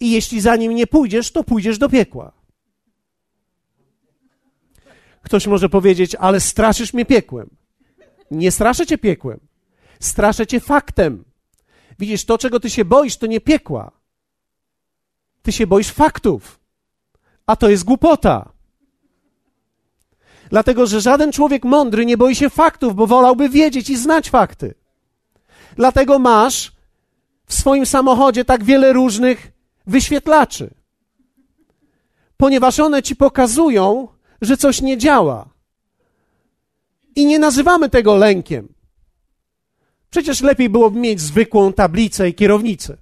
[0.00, 2.32] i jeśli za nim nie pójdziesz, to pójdziesz do piekła.
[5.22, 7.50] Ktoś może powiedzieć, ale straszysz mnie piekłem.
[8.30, 9.40] Nie straszę cię piekłem.
[10.00, 11.24] Straszę cię faktem.
[11.98, 13.90] Widzisz, to, czego ty się boisz, to nie piekła.
[15.42, 16.60] Ty się boisz faktów.
[17.46, 18.52] A to jest głupota.
[20.50, 24.74] Dlatego, że żaden człowiek mądry nie boi się faktów, bo wolałby wiedzieć i znać fakty.
[25.76, 26.72] Dlatego masz
[27.46, 29.53] w swoim samochodzie tak wiele różnych
[29.86, 30.70] wyświetlaczy,
[32.36, 34.08] ponieważ one ci pokazują,
[34.42, 35.48] że coś nie działa.
[37.16, 38.68] I nie nazywamy tego lękiem.
[40.10, 42.96] Przecież lepiej byłoby mieć zwykłą tablicę i kierownicę.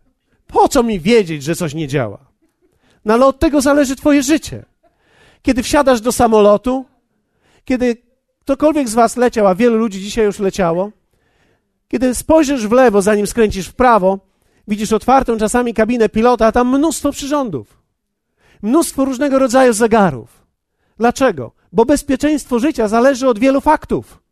[0.46, 2.18] Po co mi wiedzieć, że coś nie działa?
[3.04, 4.64] No ale od tego zależy Twoje życie.
[5.42, 6.84] Kiedy wsiadasz do samolotu,
[7.64, 7.96] kiedy
[8.40, 10.90] ktokolwiek z Was leciał, a wielu ludzi dzisiaj już leciało,
[11.88, 14.18] kiedy spojrzysz w lewo, zanim skręcisz w prawo,
[14.68, 17.82] widzisz otwartą czasami kabinę pilota, a tam mnóstwo przyrządów,
[18.62, 20.46] mnóstwo różnego rodzaju zegarów.
[20.98, 21.52] Dlaczego?
[21.72, 24.22] Bo bezpieczeństwo życia zależy od wielu faktów,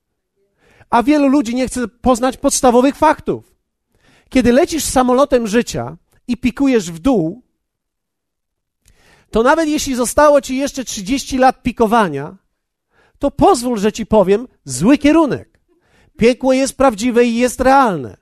[0.91, 3.55] a wielu ludzi nie chce poznać podstawowych faktów.
[4.29, 5.97] Kiedy lecisz samolotem życia
[6.29, 7.43] i pikujesz w dół,
[9.31, 12.37] to nawet jeśli zostało ci jeszcze 30 lat pikowania,
[13.19, 15.61] to pozwól, że ci powiem zły kierunek.
[16.17, 18.17] Piekło jest prawdziwe i jest realne.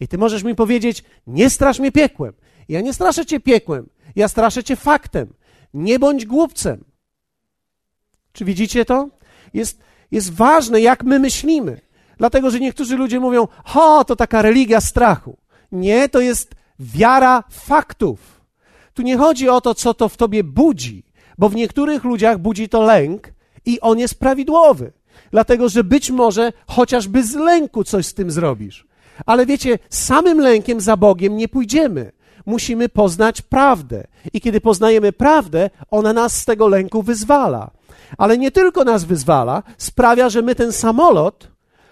[0.00, 2.32] I ty możesz mi powiedzieć, nie strasz mnie piekłem.
[2.68, 5.34] Ja nie straszę cię piekłem, ja straszę cię faktem.
[5.74, 6.84] Nie bądź głupcem.
[8.32, 9.08] Czy widzicie to?
[9.54, 9.80] Jest,
[10.10, 11.80] jest ważne, jak my myślimy.
[12.18, 15.36] Dlatego, że niektórzy ludzie mówią, ho, to taka religia strachu.
[15.72, 18.40] Nie, to jest wiara faktów.
[18.94, 21.04] Tu nie chodzi o to, co to w tobie budzi,
[21.38, 23.32] bo w niektórych ludziach budzi to lęk
[23.66, 24.92] i on jest prawidłowy.
[25.30, 28.85] Dlatego, że być może chociażby z lęku coś z tym zrobisz.
[29.26, 32.12] Ale wiecie, samym lękiem za Bogiem nie pójdziemy.
[32.46, 34.06] Musimy poznać prawdę.
[34.32, 37.70] I kiedy poznajemy prawdę, ona nas z tego lęku wyzwala.
[38.18, 41.48] Ale nie tylko nas wyzwala, sprawia, że my ten samolot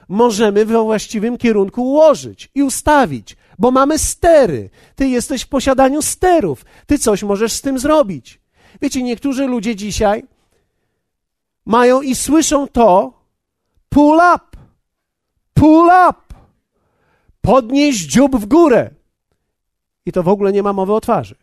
[0.09, 4.71] możemy we właściwym kierunku ułożyć i ustawić, bo mamy stery.
[4.95, 6.65] Ty jesteś w posiadaniu sterów.
[6.87, 8.41] Ty coś możesz z tym zrobić.
[8.83, 10.25] Wiecie, niektórzy ludzie dzisiaj
[11.67, 13.13] mają i słyszą to
[13.89, 14.45] pull up,
[15.55, 16.24] pull up
[17.45, 18.91] podnieść dziób w górę.
[20.07, 21.35] I to w ogóle nie ma mowy o twarzy.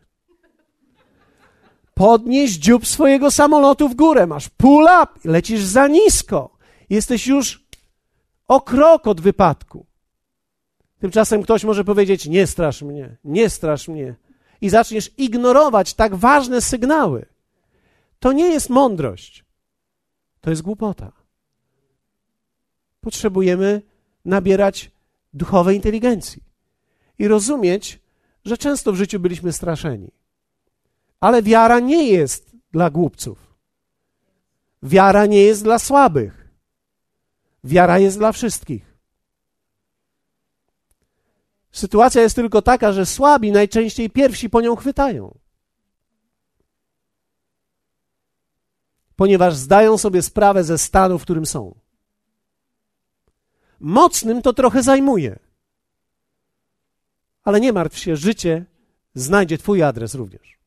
[1.93, 4.27] Podnieść dziób swojego samolotu w górę.
[4.27, 6.57] Masz pull up, lecisz za nisko.
[6.89, 7.65] Jesteś już
[8.47, 9.85] o krok od wypadku.
[10.99, 14.15] Tymczasem ktoś może powiedzieć: Nie strasz mnie, nie strasz mnie.
[14.61, 17.25] I zaczniesz ignorować tak ważne sygnały.
[18.19, 19.45] To nie jest mądrość.
[20.41, 21.11] To jest głupota.
[23.01, 23.81] Potrzebujemy
[24.25, 24.91] nabierać
[25.33, 26.43] duchowej inteligencji
[27.19, 27.99] i rozumieć,
[28.45, 30.11] że często w życiu byliśmy straszeni.
[31.19, 33.55] Ale wiara nie jest dla głupców.
[34.83, 36.49] Wiara nie jest dla słabych.
[37.63, 38.97] Wiara jest dla wszystkich.
[41.71, 45.37] Sytuacja jest tylko taka, że słabi najczęściej pierwsi po nią chwytają.
[49.15, 51.75] Ponieważ zdają sobie sprawę ze stanu, w którym są.
[53.81, 55.39] Mocnym to trochę zajmuje.
[57.43, 58.65] Ale nie martw się, życie
[59.15, 60.59] znajdzie Twój adres również.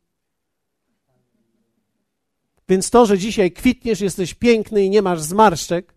[2.68, 5.94] Więc to, że dzisiaj kwitniesz, jesteś piękny i nie masz zmarszczek,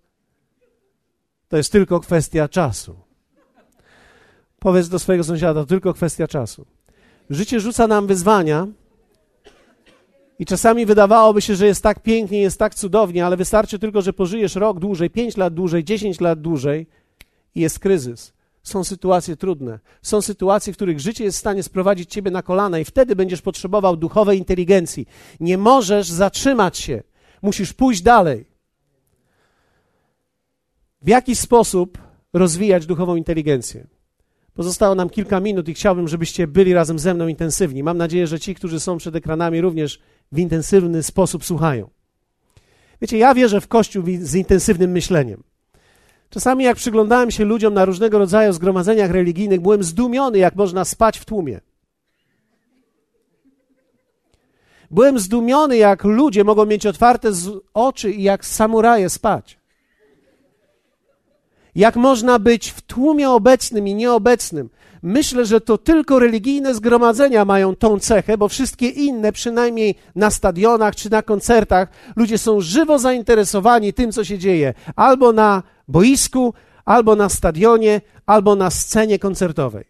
[1.47, 2.95] to jest tylko kwestia czasu.
[4.59, 6.65] Powiedz do swojego sąsiada, to tylko kwestia czasu.
[7.29, 8.67] Życie rzuca nam wyzwania
[10.39, 14.13] I czasami wydawałoby się, że jest tak pięknie, jest tak cudownie, ale wystarczy tylko, że
[14.13, 16.87] pożyjesz rok dłużej, pięć lat dłużej, dziesięć lat dłużej
[17.55, 18.33] i jest kryzys.
[18.63, 19.79] Są sytuacje trudne.
[20.01, 23.41] Są sytuacje, w których życie jest w stanie sprowadzić ciebie na kolana i wtedy będziesz
[23.41, 25.07] potrzebował duchowej inteligencji.
[25.39, 27.03] Nie możesz zatrzymać się.
[27.41, 28.45] Musisz pójść dalej.
[31.01, 31.97] W jaki sposób
[32.33, 33.87] rozwijać duchową inteligencję?
[34.53, 37.83] Pozostało nam kilka minut i chciałbym, żebyście byli razem ze mną intensywni.
[37.83, 39.99] Mam nadzieję, że ci, którzy są przed ekranami, również
[40.31, 41.89] w intensywny sposób słuchają.
[43.01, 45.43] Wiecie, ja wierzę w Kościół z intensywnym myśleniem.
[46.29, 51.19] Czasami, jak przyglądałem się ludziom na różnego rodzaju zgromadzeniach religijnych, byłem zdumiony, jak można spać
[51.19, 51.59] w tłumie.
[54.91, 57.31] Byłem zdumiony, jak ludzie mogą mieć otwarte
[57.73, 59.59] oczy i jak samuraje spać.
[61.75, 64.69] Jak można być w tłumie obecnym i nieobecnym.
[65.03, 70.95] Myślę, że to tylko religijne zgromadzenia mają tą cechę, bo wszystkie inne, przynajmniej na stadionach
[70.95, 74.73] czy na koncertach, ludzie są żywo zainteresowani tym, co się dzieje.
[74.95, 76.53] Albo na boisku,
[76.85, 79.85] albo na stadionie, albo na scenie koncertowej.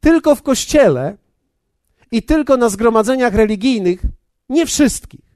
[0.00, 1.16] Tylko w kościele
[2.12, 4.02] i tylko na zgromadzeniach religijnych,
[4.48, 5.30] nie wszystkich.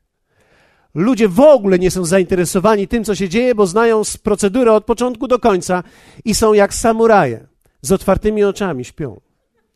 [0.94, 5.28] Ludzie w ogóle nie są zainteresowani tym, co się dzieje, bo znają procedurę od początku
[5.28, 5.82] do końca
[6.24, 7.46] i są jak samuraje.
[7.82, 9.20] Z otwartymi oczami śpią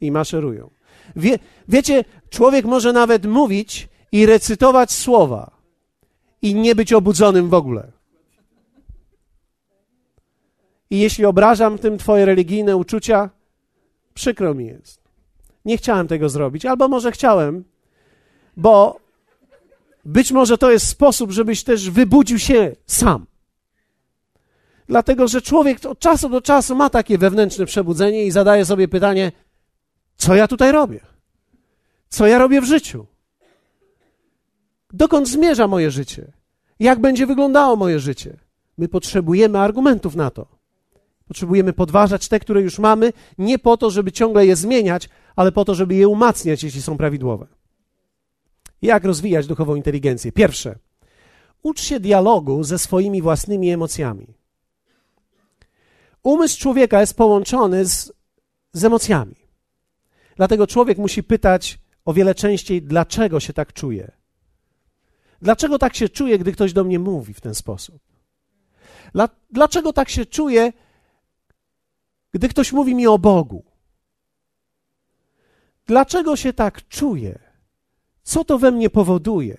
[0.01, 0.71] i maszerują.
[1.17, 5.51] Wie, wiecie, człowiek może nawet mówić i recytować słowa
[6.43, 7.98] i nie być obudzonym w ogóle.
[10.91, 13.31] I jeśli obrażam tym Twoje religijne uczucia,
[14.15, 15.01] przykro mi jest.
[15.65, 17.65] Nie chciałem tego zrobić, albo może chciałem,
[18.57, 19.01] bo
[20.05, 23.27] być może to jest sposób, żebyś też wybudził się sam.
[24.87, 29.33] Dlatego, że człowiek od czasu do czasu ma takie wewnętrzne przebudzenie i zadaje sobie pytanie:
[30.17, 31.01] co ja tutaj robię?
[32.09, 33.07] Co ja robię w życiu?
[34.93, 36.33] Dokąd zmierza moje życie?
[36.81, 38.37] Jak będzie wyglądało moje życie?
[38.79, 40.58] My potrzebujemy argumentów na to.
[41.29, 45.65] Potrzebujemy podważać te, które już mamy, nie po to, żeby ciągle je zmieniać, ale po
[45.65, 47.47] to, żeby je umacniać, jeśli są prawidłowe.
[48.83, 50.33] Jak rozwijać duchową inteligencję?
[50.33, 50.79] Pierwsze,
[51.63, 54.27] ucz się dialogu ze swoimi własnymi emocjami.
[56.23, 58.13] Umysł człowieka jest połączony z,
[58.73, 59.37] z emocjami.
[60.37, 64.13] Dlatego człowiek musi pytać o wiele częściej, dlaczego się tak czuje.
[65.43, 68.01] Dlaczego tak się czuje, gdy ktoś do mnie mówi w ten sposób?
[69.51, 70.73] Dlaczego tak się czuję,
[72.33, 73.65] gdy ktoś mówi mi o Bogu?
[75.87, 77.39] Dlaczego się tak czuję?
[78.23, 79.59] Co to we mnie powoduje?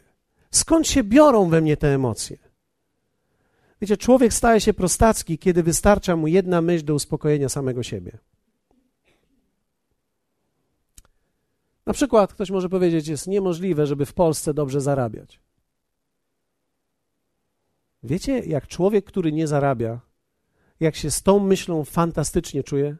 [0.51, 2.38] Skąd się biorą we mnie te emocje?
[3.82, 8.17] Wiecie, człowiek staje się prostacki, kiedy wystarcza mu jedna myśl do uspokojenia samego siebie.
[11.86, 15.39] Na przykład ktoś może powiedzieć, jest niemożliwe, żeby w Polsce dobrze zarabiać.
[18.03, 19.99] Wiecie, jak człowiek, który nie zarabia,
[20.79, 22.95] jak się z tą myślą fantastycznie czuje?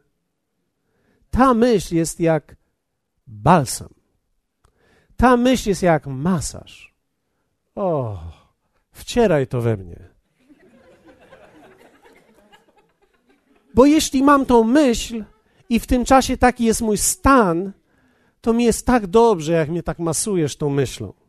[1.30, 2.56] Ta myśl jest jak
[3.26, 3.88] balsam.
[5.16, 6.94] Ta myśl jest jak masaż.
[7.74, 8.18] O,
[8.92, 10.08] wcieraj to we mnie.
[13.74, 15.24] Bo jeśli mam tą myśl
[15.68, 17.72] i w tym czasie taki jest mój stan,
[18.40, 21.19] to mi jest tak dobrze, jak mnie tak masujesz tą myślą.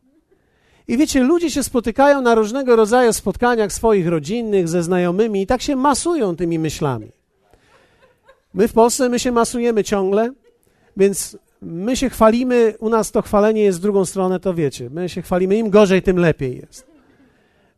[0.91, 5.62] I wiecie, ludzie się spotykają na różnego rodzaju spotkaniach swoich rodzinnych, ze znajomymi i tak
[5.62, 7.12] się masują tymi myślami.
[8.54, 10.32] My w Polsce, my się masujemy ciągle,
[10.97, 14.89] więc my się chwalimy, u nas to chwalenie jest w drugą stronę, to wiecie.
[14.89, 16.88] My się chwalimy, im gorzej, tym lepiej jest.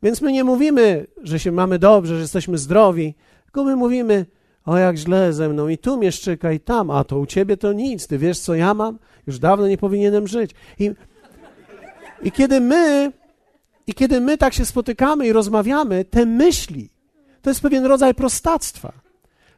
[0.04, 4.26] Więc my nie mówimy, że się mamy dobrze, że jesteśmy zdrowi, tylko my mówimy,
[4.66, 7.58] o jak źle ze mną i tu mnie szczyka i tam, a to u ciebie
[7.58, 9.00] to nic, ty wiesz co ja mam?
[9.28, 10.52] Już dawno nie powinienem żyć.
[10.80, 10.92] I
[12.24, 13.12] i kiedy my,
[13.88, 16.90] i kiedy my tak się spotykamy i rozmawiamy, te myśli,
[17.42, 18.94] to jest pewien rodzaj prostactwa.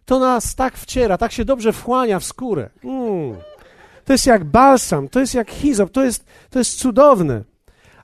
[0.06, 2.70] To nas tak wciera, tak się dobrze wchłania w skórę.
[2.84, 3.36] Mm.
[4.06, 7.44] To jest jak balsam, to jest jak hizop, to jest, to jest cudowne.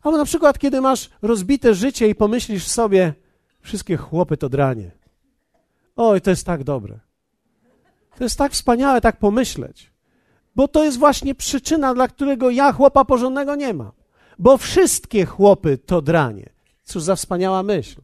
[0.04, 3.14] Albo na przykład, kiedy masz rozbite życie i pomyślisz sobie,
[3.62, 4.92] wszystkie chłopy to dranie.
[5.96, 7.00] Oj, to jest tak dobre.
[8.18, 9.92] To jest tak wspaniałe tak pomyśleć.
[10.56, 14.01] Bo to jest właśnie przyczyna, dla którego ja chłopa porządnego nie mam
[14.42, 16.50] bo wszystkie chłopy to dranie.
[16.84, 18.02] Cóż za wspaniała myśl.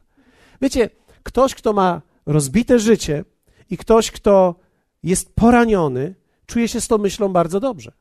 [0.60, 0.90] Wiecie,
[1.22, 3.24] ktoś, kto ma rozbite życie
[3.70, 4.54] i ktoś, kto
[5.02, 6.14] jest poraniony,
[6.46, 7.92] czuje się z tą myślą bardzo dobrze.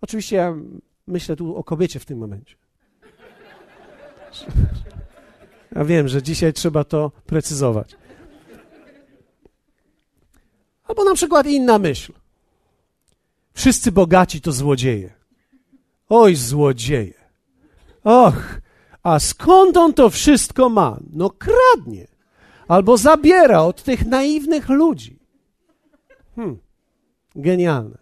[0.00, 0.54] Oczywiście ja
[1.06, 2.56] myślę tu o kobiecie w tym momencie.
[5.72, 7.96] Ja wiem, że dzisiaj trzeba to precyzować.
[10.84, 12.12] Albo na przykład inna myśl.
[13.54, 15.14] Wszyscy bogaci to złodzieje.
[16.08, 17.15] Oj, złodzieje.
[18.06, 18.60] Och,
[19.02, 20.98] A skąd on to wszystko ma?
[21.12, 22.06] No kradnie.
[22.68, 25.18] Albo zabiera od tych naiwnych ludzi.
[26.36, 26.58] Hmm.
[27.36, 27.98] Genialne.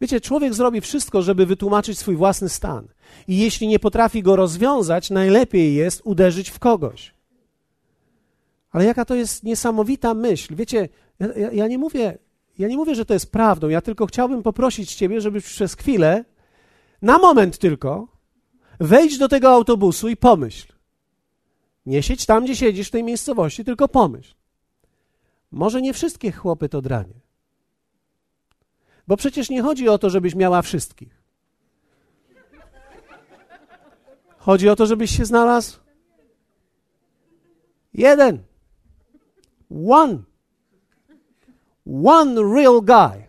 [0.00, 2.88] Wiecie, człowiek zrobi wszystko, żeby wytłumaczyć swój własny stan.
[3.28, 7.14] I jeśli nie potrafi go rozwiązać, najlepiej jest uderzyć w kogoś.
[8.70, 10.54] Ale jaka to jest niesamowita myśl.
[10.54, 10.88] Wiecie,
[11.20, 12.18] ja, ja, nie mówię,
[12.58, 13.68] ja nie mówię, że to jest prawdą.
[13.68, 16.24] Ja tylko chciałbym poprosić Ciebie, żebyś przez chwilę,
[17.02, 18.15] na moment tylko,
[18.80, 20.72] wejdź do tego autobusu i pomyśl.
[21.86, 24.34] Nie siedź tam, gdzie siedzisz w tej miejscowości, tylko pomyśl.
[25.50, 27.20] Może nie wszystkie chłopy to dranie.
[29.06, 31.22] Bo przecież nie chodzi o to, żebyś miała wszystkich.
[34.38, 35.78] Chodzi o to, żebyś się znalazł
[37.94, 38.44] jeden.
[39.70, 40.22] One.
[42.04, 43.28] One real guy.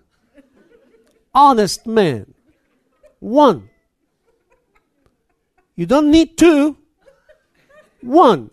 [1.33, 2.25] Honest man.
[3.21, 3.76] One.
[5.77, 6.75] You don't need two.
[8.03, 8.47] One.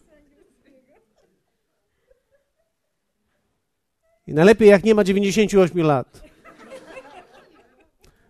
[4.27, 6.23] I najlepiej jak nie ma 98 lat.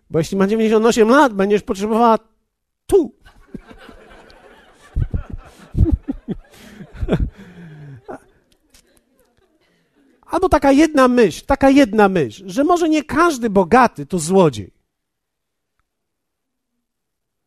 [0.09, 2.19] Bo jeśli ma 98 lat, będziesz potrzebowała
[2.87, 3.15] tu.
[10.25, 14.74] Albo taka jedna myśl, taka jedna myśl, że może nie każdy bogaty to złodziej.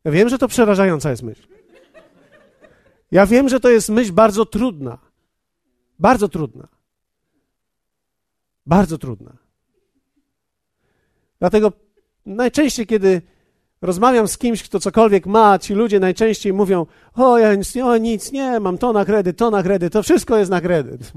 [0.05, 1.49] Ja wiem, że to przerażająca jest myśl.
[3.11, 4.99] Ja wiem, że to jest myśl bardzo trudna.
[5.99, 6.69] Bardzo trudna.
[8.67, 9.37] Bardzo trudna.
[11.39, 11.73] Dlatego
[12.27, 13.23] najczęściej, kiedy
[13.83, 18.33] rozmawiam z kimś, kto cokolwiek ma, ci ludzie najczęściej mówią: O, ja nic, o, nic
[18.33, 21.13] nie mam, to na kredyt, to na kredyt, to wszystko jest na kredyt.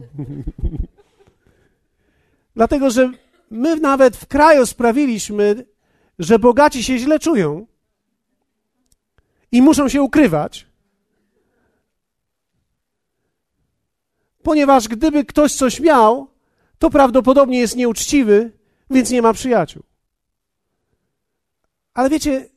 [2.56, 3.12] Dlatego, że
[3.52, 5.66] my nawet w kraju sprawiliśmy,
[6.20, 7.68] że bogaci się źle czują
[9.52, 10.68] i muszą się ukrywać,
[14.44, 16.28] ponieważ gdyby ktoś coś miał,
[16.80, 18.52] to prawdopodobnie jest nieuczciwy,
[18.90, 19.84] więc nie ma przyjaciół.
[21.94, 22.50] Ale wiecie,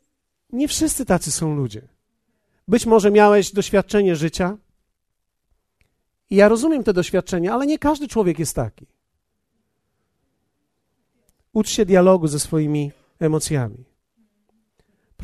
[0.52, 1.88] nie wszyscy tacy są ludzie.
[2.68, 4.56] Być może miałeś doświadczenie życia.
[6.30, 8.86] I ja rozumiem te doświadczenia, ale nie każdy człowiek jest taki.
[11.52, 13.93] Ucz się dialogu ze swoimi emocjami.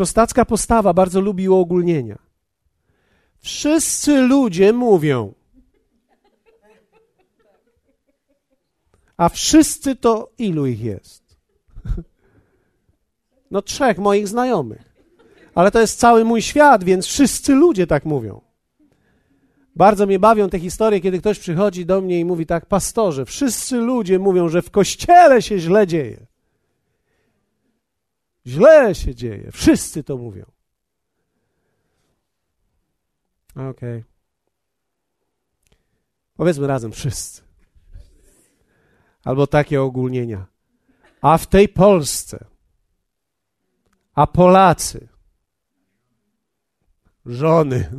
[0.01, 2.19] Prostacka postawa bardzo lubi uogólnienia.
[3.39, 5.35] Wszyscy ludzie mówią.
[9.17, 11.23] A wszyscy to ilu ich jest?
[13.51, 14.95] No trzech moich znajomych.
[15.55, 18.41] Ale to jest cały mój świat, więc wszyscy ludzie tak mówią.
[19.77, 23.77] Bardzo mnie bawią te historie, kiedy ktoś przychodzi do mnie i mówi tak, pastorze, wszyscy
[23.77, 26.30] ludzie mówią, że w kościele się źle dzieje.
[28.47, 29.53] Źle się dzieje.
[29.53, 30.45] Wszyscy to mówią.
[33.51, 33.71] Okej.
[33.71, 34.05] Okay.
[36.37, 37.43] Powiedzmy razem wszyscy.
[39.25, 40.47] Albo takie ogólnienia.
[41.21, 42.45] A w tej Polsce,
[44.15, 45.09] a Polacy,
[47.27, 47.91] żony,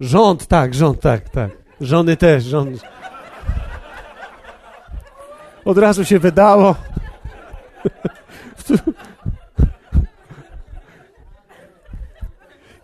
[0.00, 1.50] rząd, tak, rząd, tak, tak,
[1.80, 2.82] żony też, rząd.
[5.64, 6.74] Od razu się wydało.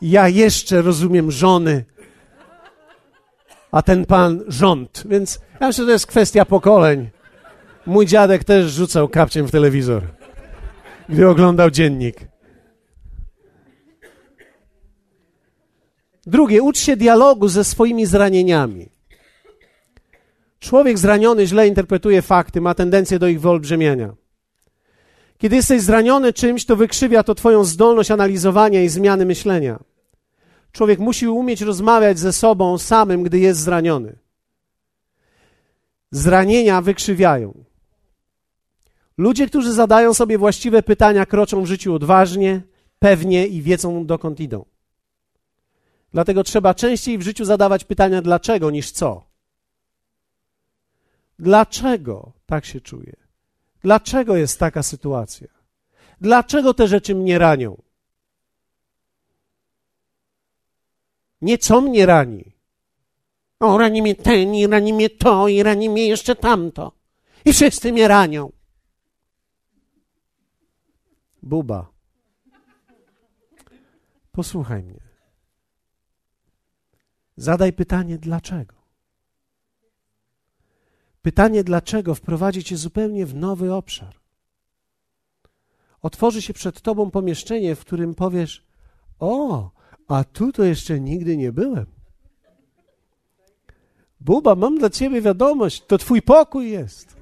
[0.03, 1.85] Ja jeszcze rozumiem żony,
[3.72, 5.03] a ten pan rząd.
[5.07, 7.11] Więc ja myślę, że to jest kwestia pokoleń.
[7.87, 10.03] Mój dziadek też rzucał kapciem w telewizor,
[11.09, 12.28] gdy oglądał dziennik.
[16.26, 18.89] Drugie, ucz się dialogu ze swoimi zranieniami.
[20.61, 24.24] Człowiek zraniony źle interpretuje fakty, ma tendencję do ich wyolbrzymiania.
[25.45, 29.78] Kiedy jesteś zraniony czymś, to wykrzywia to Twoją zdolność analizowania i zmiany myślenia.
[30.72, 34.16] Człowiek musi umieć rozmawiać ze sobą samym, gdy jest zraniony.
[36.11, 37.64] Zranienia wykrzywiają.
[39.18, 42.62] Ludzie, którzy zadają sobie właściwe pytania, kroczą w życiu odważnie,
[42.99, 44.64] pewnie i wiedzą, dokąd idą.
[46.12, 49.24] Dlatego trzeba częściej w życiu zadawać pytania dlaczego niż co.
[51.38, 53.24] Dlaczego tak się czuję?
[53.85, 55.49] Dlaczego jest taka sytuacja?
[56.20, 57.82] Dlaczego te rzeczy mnie ranią?
[61.41, 62.53] Nie co mnie rani.
[63.61, 66.93] O, rani mnie ten, i rani mnie to, i rani mnie jeszcze tamto.
[67.45, 68.53] I wszyscy mnie ranią.
[71.43, 71.93] Buba.
[74.32, 75.01] Posłuchaj mnie.
[77.37, 78.84] Zadaj pytanie, dlaczego?
[81.25, 84.14] Pytanie, dlaczego wprowadzi cię zupełnie w nowy obszar.
[86.03, 88.66] Otworzy się przed tobą pomieszczenie, w którym powiesz:
[89.18, 89.70] O,
[90.09, 91.87] A tu to jeszcze nigdy nie byłem.
[94.20, 97.16] Buba, mam dla ciebie wiadomość, to twój pokój jest.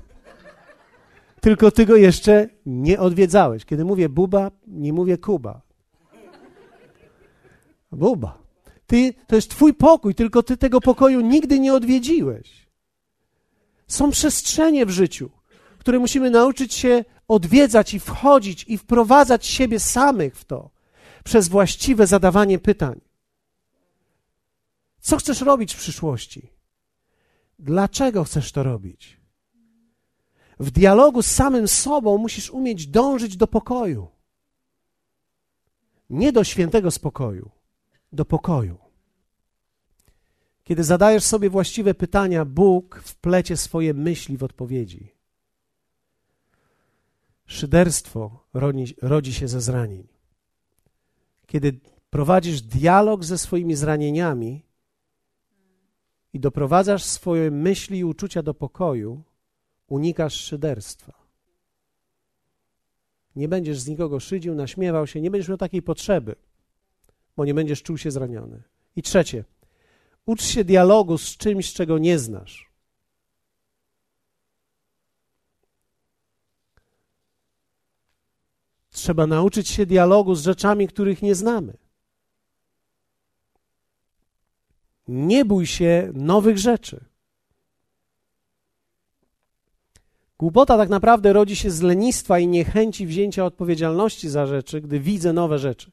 [1.40, 3.64] Tylko ty go jeszcze nie odwiedzałeś.
[3.64, 5.60] Kiedy mówię Buba, nie mówię Kuba.
[7.92, 8.38] Buba.
[8.86, 12.61] Ty, to jest twój pokój, tylko ty tego pokoju nigdy nie odwiedziłeś.
[13.92, 15.30] Są przestrzenie w życiu,
[15.78, 20.70] które musimy nauczyć się odwiedzać i wchodzić i wprowadzać siebie samych w to
[21.24, 23.00] przez właściwe zadawanie pytań.
[25.00, 26.52] Co chcesz robić w przyszłości?
[27.58, 29.20] Dlaczego chcesz to robić?
[30.60, 34.08] W dialogu z samym sobą musisz umieć dążyć do pokoju.
[36.10, 37.50] Nie do świętego spokoju,
[38.12, 38.91] do pokoju.
[40.64, 45.12] Kiedy zadajesz sobie właściwe pytania, Bóg wplecie swoje myśli w odpowiedzi.
[47.46, 50.08] Szyderstwo rodzi, rodzi się ze zranień.
[51.46, 54.62] Kiedy prowadzisz dialog ze swoimi zranieniami
[56.32, 59.22] i doprowadzasz swoje myśli i uczucia do pokoju,
[59.88, 61.12] unikasz szyderstwa.
[63.36, 66.36] Nie będziesz z nikogo szydził, naśmiewał się, nie będziesz miał takiej potrzeby,
[67.36, 68.62] bo nie będziesz czuł się zraniony.
[68.96, 69.44] I trzecie,
[70.26, 72.72] ucz się dialogu z czymś, czego nie znasz.
[78.90, 81.76] Trzeba nauczyć się dialogu z rzeczami, których nie znamy.
[85.08, 87.04] Nie bój się nowych rzeczy.
[90.38, 95.32] Głupota tak naprawdę rodzi się z lenistwa i niechęci wzięcia odpowiedzialności za rzeczy, gdy widzę
[95.32, 95.90] nowe rzeczy.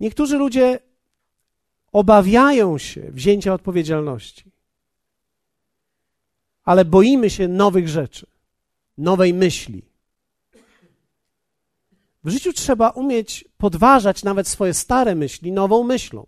[0.00, 0.78] Niektórzy ludzie
[1.92, 4.50] obawiają się wzięcia odpowiedzialności,
[6.64, 8.26] ale boimy się nowych rzeczy,
[8.98, 9.82] nowej myśli.
[12.24, 16.26] W życiu trzeba umieć podważać nawet swoje stare myśli nową myślą.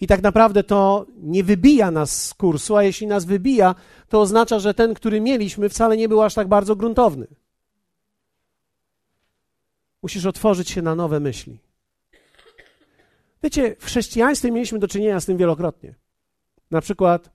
[0.00, 3.74] I tak naprawdę to nie wybija nas z kursu, a jeśli nas wybija,
[4.08, 7.26] to oznacza, że ten, który mieliśmy, wcale nie był aż tak bardzo gruntowny.
[10.02, 11.63] Musisz otworzyć się na nowe myśli.
[13.44, 15.94] Wiecie, w chrześcijaństwie mieliśmy do czynienia z tym wielokrotnie.
[16.70, 17.30] Na przykład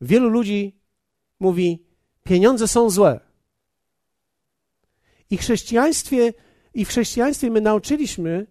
[0.00, 0.76] wielu ludzi
[1.40, 1.86] mówi:
[2.22, 3.20] pieniądze są złe.
[5.30, 6.32] I chrześcijaństwie,
[6.74, 8.46] i w chrześcijaństwie my nauczyliśmy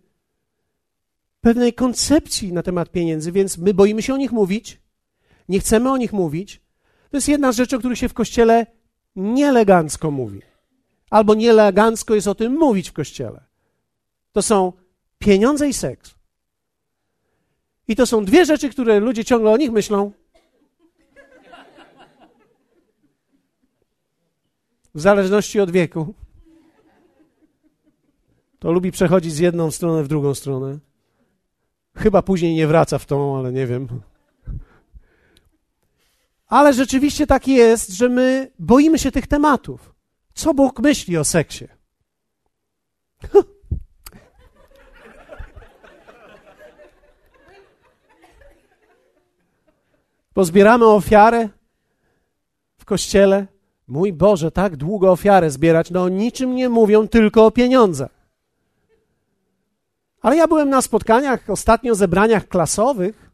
[1.41, 4.81] pewnej koncepcji na temat pieniędzy, więc my boimy się o nich mówić,
[5.49, 6.61] nie chcemy o nich mówić.
[7.09, 8.65] To jest jedna z rzeczy, o których się w kościele
[9.15, 10.41] nieelegancko mówi.
[11.09, 13.43] Albo nieelegancko jest o tym mówić w kościele.
[14.31, 14.73] To są
[15.19, 16.22] pieniądze i seks.
[17.87, 20.11] I to są dwie rzeczy, które ludzie ciągle o nich myślą.
[24.95, 26.13] W zależności od wieku.
[28.59, 30.79] To lubi przechodzić z jedną stronę w drugą stronę.
[31.95, 33.87] Chyba później nie wraca w tą, ale nie wiem.
[36.47, 39.93] Ale rzeczywiście tak jest, że my boimy się tych tematów.
[40.33, 41.67] Co Bóg myśli o seksie?
[50.33, 51.49] Pozbieramy ofiarę
[52.77, 53.47] w kościele.
[53.87, 58.11] Mój Boże, tak długo ofiarę zbierać, no o niczym nie mówią, tylko o pieniądzach.
[60.21, 63.31] Ale ja byłem na spotkaniach, ostatnio zebraniach klasowych,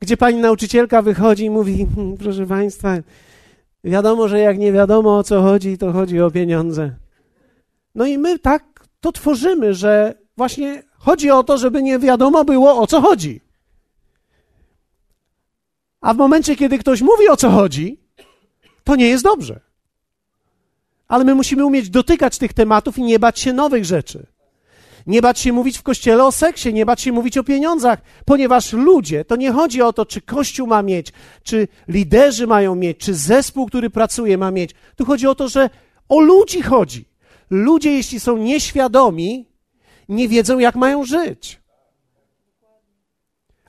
[0.00, 2.96] gdzie pani nauczycielka wychodzi i mówi: hmm, Proszę państwa,
[3.84, 6.90] wiadomo, że jak nie wiadomo o co chodzi, to chodzi o pieniądze.
[7.94, 12.80] No i my tak to tworzymy, że właśnie chodzi o to, żeby nie wiadomo było
[12.80, 13.45] o co chodzi.
[16.00, 18.00] A w momencie, kiedy ktoś mówi o co chodzi,
[18.84, 19.60] to nie jest dobrze.
[21.08, 24.26] Ale my musimy umieć dotykać tych tematów i nie bać się nowych rzeczy.
[25.06, 28.72] Nie bać się mówić w kościele o seksie, nie bać się mówić o pieniądzach, ponieważ
[28.72, 33.14] ludzie, to nie chodzi o to, czy kościół ma mieć, czy liderzy mają mieć, czy
[33.14, 34.70] zespół, który pracuje, ma mieć.
[34.96, 35.70] Tu chodzi o to, że
[36.08, 37.08] o ludzi chodzi.
[37.50, 39.48] Ludzie, jeśli są nieświadomi,
[40.08, 41.60] nie wiedzą, jak mają żyć.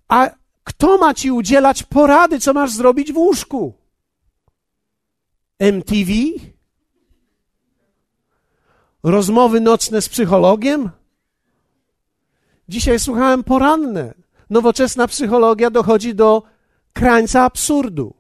[0.07, 0.29] A
[0.67, 3.73] kto ma ci udzielać porady, co masz zrobić w łóżku?
[5.59, 6.11] MTV?
[9.03, 10.89] Rozmowy nocne z psychologiem?
[12.69, 14.13] Dzisiaj słuchałem poranne.
[14.49, 16.43] Nowoczesna psychologia dochodzi do
[16.93, 18.13] krańca absurdu.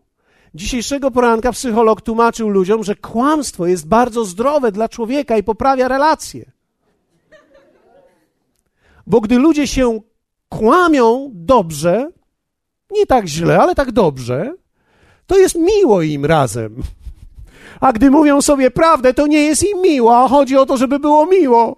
[0.55, 6.51] Dzisiejszego poranka psycholog tłumaczył ludziom, że kłamstwo jest bardzo zdrowe dla człowieka i poprawia relacje.
[9.07, 9.99] Bo gdy ludzie się
[10.49, 12.11] kłamią dobrze,
[12.91, 14.53] nie tak źle, ale tak dobrze,
[15.27, 16.83] to jest miło im razem.
[17.81, 20.99] A gdy mówią sobie prawdę, to nie jest im miło, a chodzi o to, żeby
[20.99, 21.75] było miło.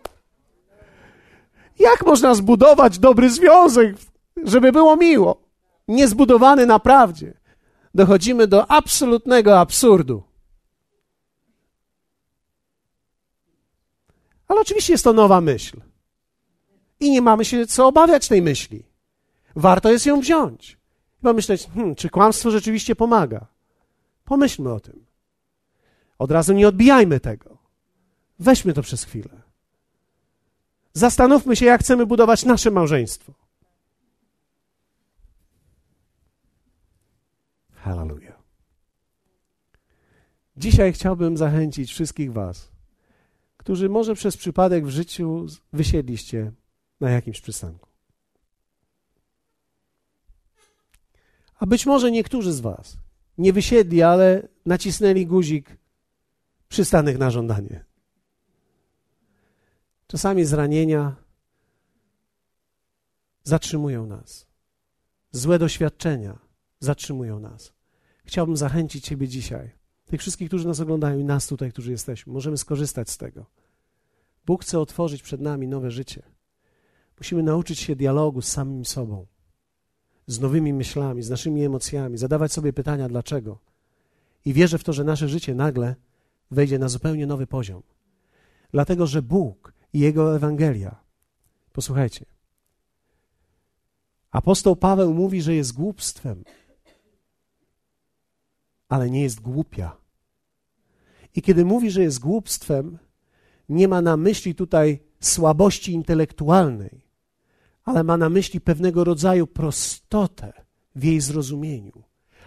[1.80, 3.96] Jak można zbudować dobry związek,
[4.44, 5.42] żeby było miło?
[5.88, 7.34] Niezbudowany na prawdzie.
[7.96, 10.24] Dochodzimy do absolutnego absurdu.
[14.48, 15.82] Ale oczywiście jest to nowa myśl.
[17.00, 18.84] I nie mamy się co obawiać tej myśli.
[19.56, 20.79] Warto jest ją wziąć.
[21.20, 23.48] I pomyśleć, hmm, czy kłamstwo rzeczywiście pomaga?
[24.26, 25.06] Pomyślmy o tym.
[26.20, 27.58] Od razu nie odbijajmy tego.
[28.40, 29.42] Weźmy to przez chwilę.
[30.94, 33.34] Zastanówmy się, jak chcemy budować nasze małżeństwo.
[37.74, 38.40] Hallelujah.
[40.58, 42.72] Dzisiaj chciałbym zachęcić wszystkich Was,
[43.58, 46.52] którzy może przez przypadek w życiu wysiedliście
[47.00, 47.89] na jakimś przystanku.
[51.60, 52.98] A być może niektórzy z Was
[53.38, 55.78] nie wysiedli, ale nacisnęli guzik
[56.70, 57.86] przystanek na żądanie.
[60.08, 61.16] Czasami zranienia
[63.44, 64.48] zatrzymują nas.
[65.32, 66.40] Złe doświadczenia
[66.80, 67.74] zatrzymują nas.
[68.26, 69.72] Chciałbym zachęcić Ciebie dzisiaj,
[70.06, 72.34] tych wszystkich, którzy nas oglądają i nas tutaj, którzy jesteśmy.
[72.34, 73.46] Możemy skorzystać z tego.
[74.46, 76.24] Bóg chce otworzyć przed nami nowe życie.
[77.18, 79.26] Musimy nauczyć się dialogu z samym sobą,
[80.30, 83.60] z nowymi myślami, z naszymi emocjami, zadawać sobie pytania dlaczego.
[84.46, 85.96] I wierzę w to, że nasze życie nagle
[86.52, 87.84] wejdzie na zupełnie nowy poziom.
[88.72, 90.96] Dlatego, że Bóg i Jego Ewangelia,
[91.74, 92.26] posłuchajcie,
[94.32, 96.44] apostoł Paweł mówi, że jest głupstwem,
[98.90, 99.98] ale nie jest głupia.
[101.36, 102.98] I kiedy mówi, że jest głupstwem,
[103.70, 107.09] nie ma na myśli tutaj słabości intelektualnej,
[107.90, 110.54] ale ma na myśli pewnego rodzaju prostotę
[110.96, 112.04] w jej zrozumieniu,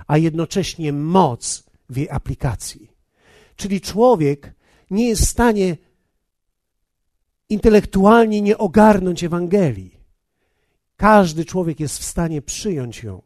[0.07, 2.91] a jednocześnie moc w jej aplikacji.
[3.57, 4.55] Czyli człowiek
[4.91, 5.77] nie jest w stanie
[7.49, 10.01] intelektualnie nie ogarnąć Ewangelii.
[10.97, 13.23] Każdy człowiek jest w stanie przyjąć ją.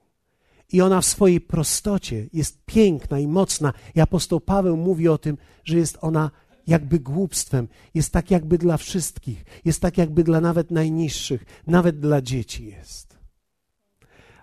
[0.73, 3.73] I ona w swojej prostocie jest piękna i mocna.
[3.95, 6.31] I apostoł Paweł mówi o tym, że jest ona
[6.67, 12.23] jakby głupstwem, jest tak jakby dla wszystkich, jest tak jakby dla nawet najniższych, nawet dla
[12.23, 13.19] dzieci jest.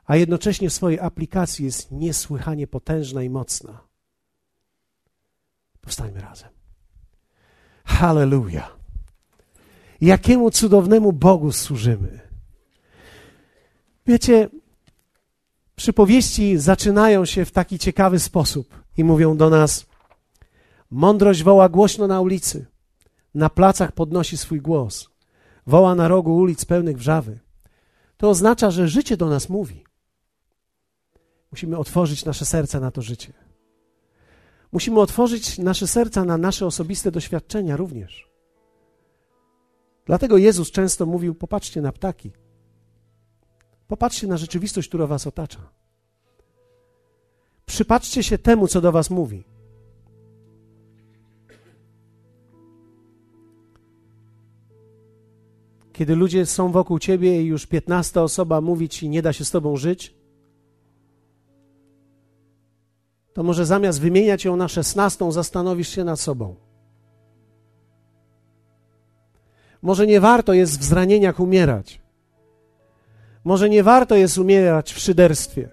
[0.05, 3.81] A jednocześnie w swojej aplikacji jest niesłychanie potężna i mocna.
[5.81, 6.49] Powstańmy razem.
[7.85, 8.77] Hallelujah.
[10.01, 12.19] Jakiemu cudownemu Bogu służymy.
[14.07, 14.49] Wiecie,
[15.75, 19.85] przypowieści zaczynają się w taki ciekawy sposób i mówią do nas:
[20.93, 22.65] Mądrość woła głośno na ulicy,
[23.33, 25.09] na placach podnosi swój głos,
[25.67, 27.39] woła na rogu ulic pełnych wrzawy.
[28.17, 29.83] To oznacza, że życie do nas mówi.
[31.51, 33.33] Musimy otworzyć nasze serca na to życie.
[34.71, 38.29] Musimy otworzyć nasze serca na nasze osobiste doświadczenia również.
[40.05, 42.31] Dlatego Jezus często mówił: Popatrzcie na ptaki.
[43.87, 45.69] Popatrzcie na rzeczywistość, która Was otacza.
[47.65, 49.52] Przypatrzcie się temu, co do Was mówi.
[56.03, 59.51] Kiedy ludzie są wokół ciebie i już piętnasta osoba mówi ci, nie da się z
[59.51, 60.15] tobą żyć,
[63.33, 66.55] to może zamiast wymieniać ją na szesnastą, zastanowisz się nad sobą.
[69.81, 72.01] Może nie warto jest w zranieniach umierać.
[73.43, 75.69] Może nie warto jest umierać w szyderstwie.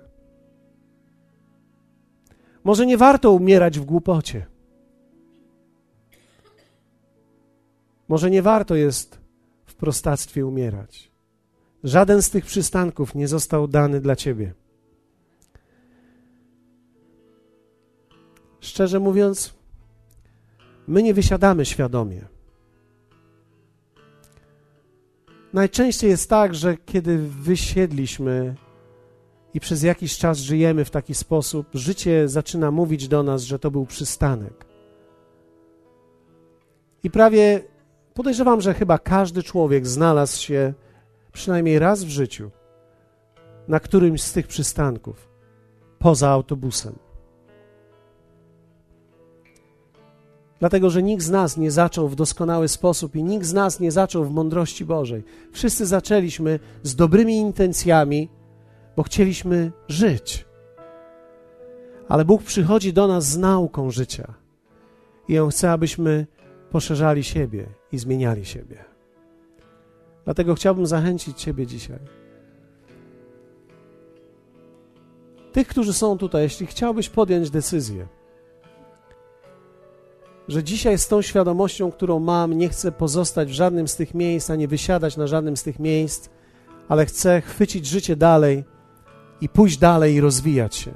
[2.64, 4.46] Może nie warto umierać w głupocie.
[8.08, 9.19] Może nie warto jest
[9.80, 11.10] prostactwie umierać.
[11.84, 14.54] Żaden z tych przystanków nie został dany dla ciebie.
[18.60, 19.54] Szczerze mówiąc,
[20.86, 22.24] my nie wysiadamy świadomie.
[25.52, 28.54] Najczęściej jest tak, że kiedy wysiedliśmy
[29.54, 33.70] i przez jakiś czas żyjemy w taki sposób, życie zaczyna mówić do nas, że to
[33.70, 34.64] był przystanek.
[37.02, 37.62] I prawie
[38.14, 40.74] podejrzewam, że chyba każdy człowiek znalazł się
[41.32, 42.50] przynajmniej raz w życiu
[43.70, 45.28] na którymś z tych przystanków
[45.98, 46.98] poza autobusem.
[50.58, 53.92] Dlatego, że nikt z nas nie zaczął w doskonały sposób i nikt z nas nie
[53.92, 55.24] zaczął w mądrości Bożej.
[55.52, 58.28] Wszyscy zaczęliśmy z dobrymi intencjami,
[58.96, 60.46] bo chcieliśmy żyć.
[62.08, 64.34] Ale Bóg przychodzi do nas z nauką życia
[65.28, 66.26] i On chce, abyśmy
[66.70, 68.84] poszerzali siebie i zmieniali siebie.
[70.24, 71.98] Dlatego chciałbym zachęcić Ciebie dzisiaj.
[75.52, 78.06] Tych, którzy są tutaj, jeśli chciałbyś podjąć decyzję,
[80.48, 84.50] że dzisiaj z tą świadomością, którą mam, nie chcę pozostać w żadnym z tych miejsc,
[84.50, 86.28] ani wysiadać na żadnym z tych miejsc,
[86.88, 88.64] ale chcę chwycić życie dalej
[89.40, 90.92] i pójść dalej i rozwijać się.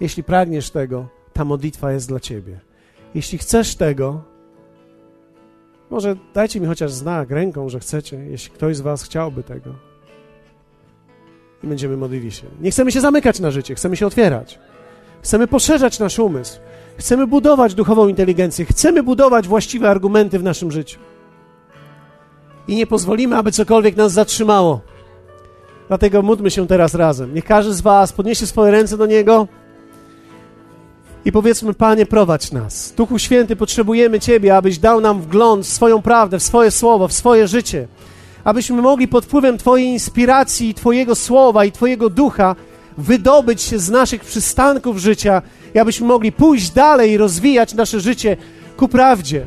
[0.00, 2.60] Jeśli pragniesz tego, ta modlitwa jest dla ciebie.
[3.14, 4.22] Jeśli chcesz tego,
[5.90, 9.74] może dajcie mi chociaż znak ręką, że chcecie, jeśli ktoś z Was chciałby tego.
[11.62, 12.46] I będziemy modlili się.
[12.60, 14.58] Nie chcemy się zamykać na życie, chcemy się otwierać.
[15.22, 16.60] Chcemy poszerzać nasz umysł.
[16.96, 18.64] Chcemy budować duchową inteligencję.
[18.64, 20.98] Chcemy budować właściwe argumenty w naszym życiu.
[22.68, 24.80] I nie pozwolimy, aby cokolwiek nas zatrzymało.
[25.88, 27.34] Dlatego módlmy się teraz razem.
[27.34, 29.48] Niech każdy z Was podniesie swoje ręce do Niego
[31.24, 32.94] i powiedzmy, Panie, prowadź nas.
[32.96, 37.12] Duchu Święty, potrzebujemy Ciebie, abyś dał nam wgląd w swoją prawdę, w swoje słowo, w
[37.12, 37.88] swoje życie.
[38.44, 42.56] Abyśmy mogli pod wpływem Twojej inspiracji, Twojego słowa i Twojego ducha
[42.98, 45.42] wydobyć się z naszych przystanków życia
[45.74, 48.36] i abyśmy mogli pójść dalej i rozwijać nasze życie
[48.76, 49.46] ku prawdzie,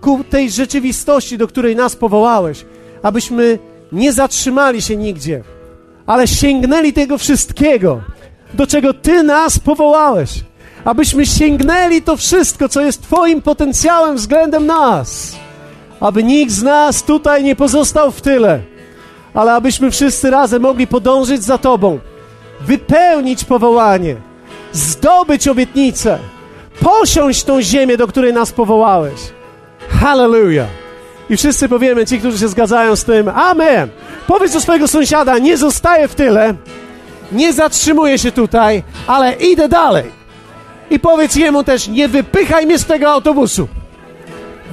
[0.00, 2.64] ku tej rzeczywistości, do której nas powołałeś.
[3.02, 3.58] Abyśmy
[3.92, 5.42] nie zatrzymali się nigdzie,
[6.06, 8.00] ale sięgnęli tego wszystkiego,
[8.54, 10.44] do czego Ty nas powołałeś
[10.84, 15.36] abyśmy sięgnęli to wszystko, co jest Twoim potencjałem względem nas,
[16.00, 18.60] aby nikt z nas tutaj nie pozostał w tyle,
[19.34, 21.98] ale abyśmy wszyscy razem mogli podążyć za Tobą,
[22.60, 24.16] wypełnić powołanie,
[24.72, 26.18] zdobyć obietnicę,
[26.80, 29.20] posiąść tą ziemię, do której nas powołałeś.
[29.88, 30.68] Hallelujah!
[31.30, 33.88] I wszyscy powiemy, ci, którzy się zgadzają z tym, Amen!
[34.26, 36.54] Powiedz do swojego sąsiada, nie zostaję w tyle,
[37.32, 40.23] nie zatrzymuję się tutaj, ale idę dalej.
[40.94, 43.68] I powiedz jemu też, nie wypychaj mnie z tego autobusu,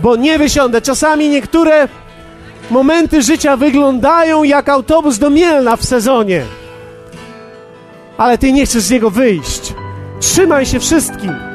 [0.04, 0.82] bo nie wysiądę.
[0.82, 1.88] Czasami niektóre
[2.72, 6.44] momenty życia wyglądają jak autobus do Mielna w sezonie,
[8.18, 9.74] ale ty nie chcesz z niego wyjść.
[10.20, 11.51] Trzymaj się wszystkim.